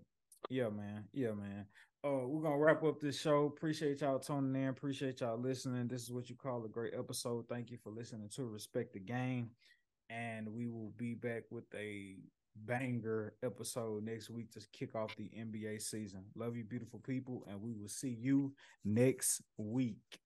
[0.49, 1.05] yeah, man.
[1.13, 1.65] Yeah, man.
[2.03, 3.45] Uh, we're gonna wrap up this show.
[3.45, 4.69] Appreciate y'all tuning in.
[4.69, 5.87] Appreciate y'all listening.
[5.87, 7.47] This is what you call a great episode.
[7.47, 9.51] Thank you for listening to Respect the Game,
[10.09, 12.15] and we will be back with a
[12.55, 16.23] banger episode next week to kick off the NBA season.
[16.35, 18.53] Love you, beautiful people, and we will see you
[18.85, 20.19] next week.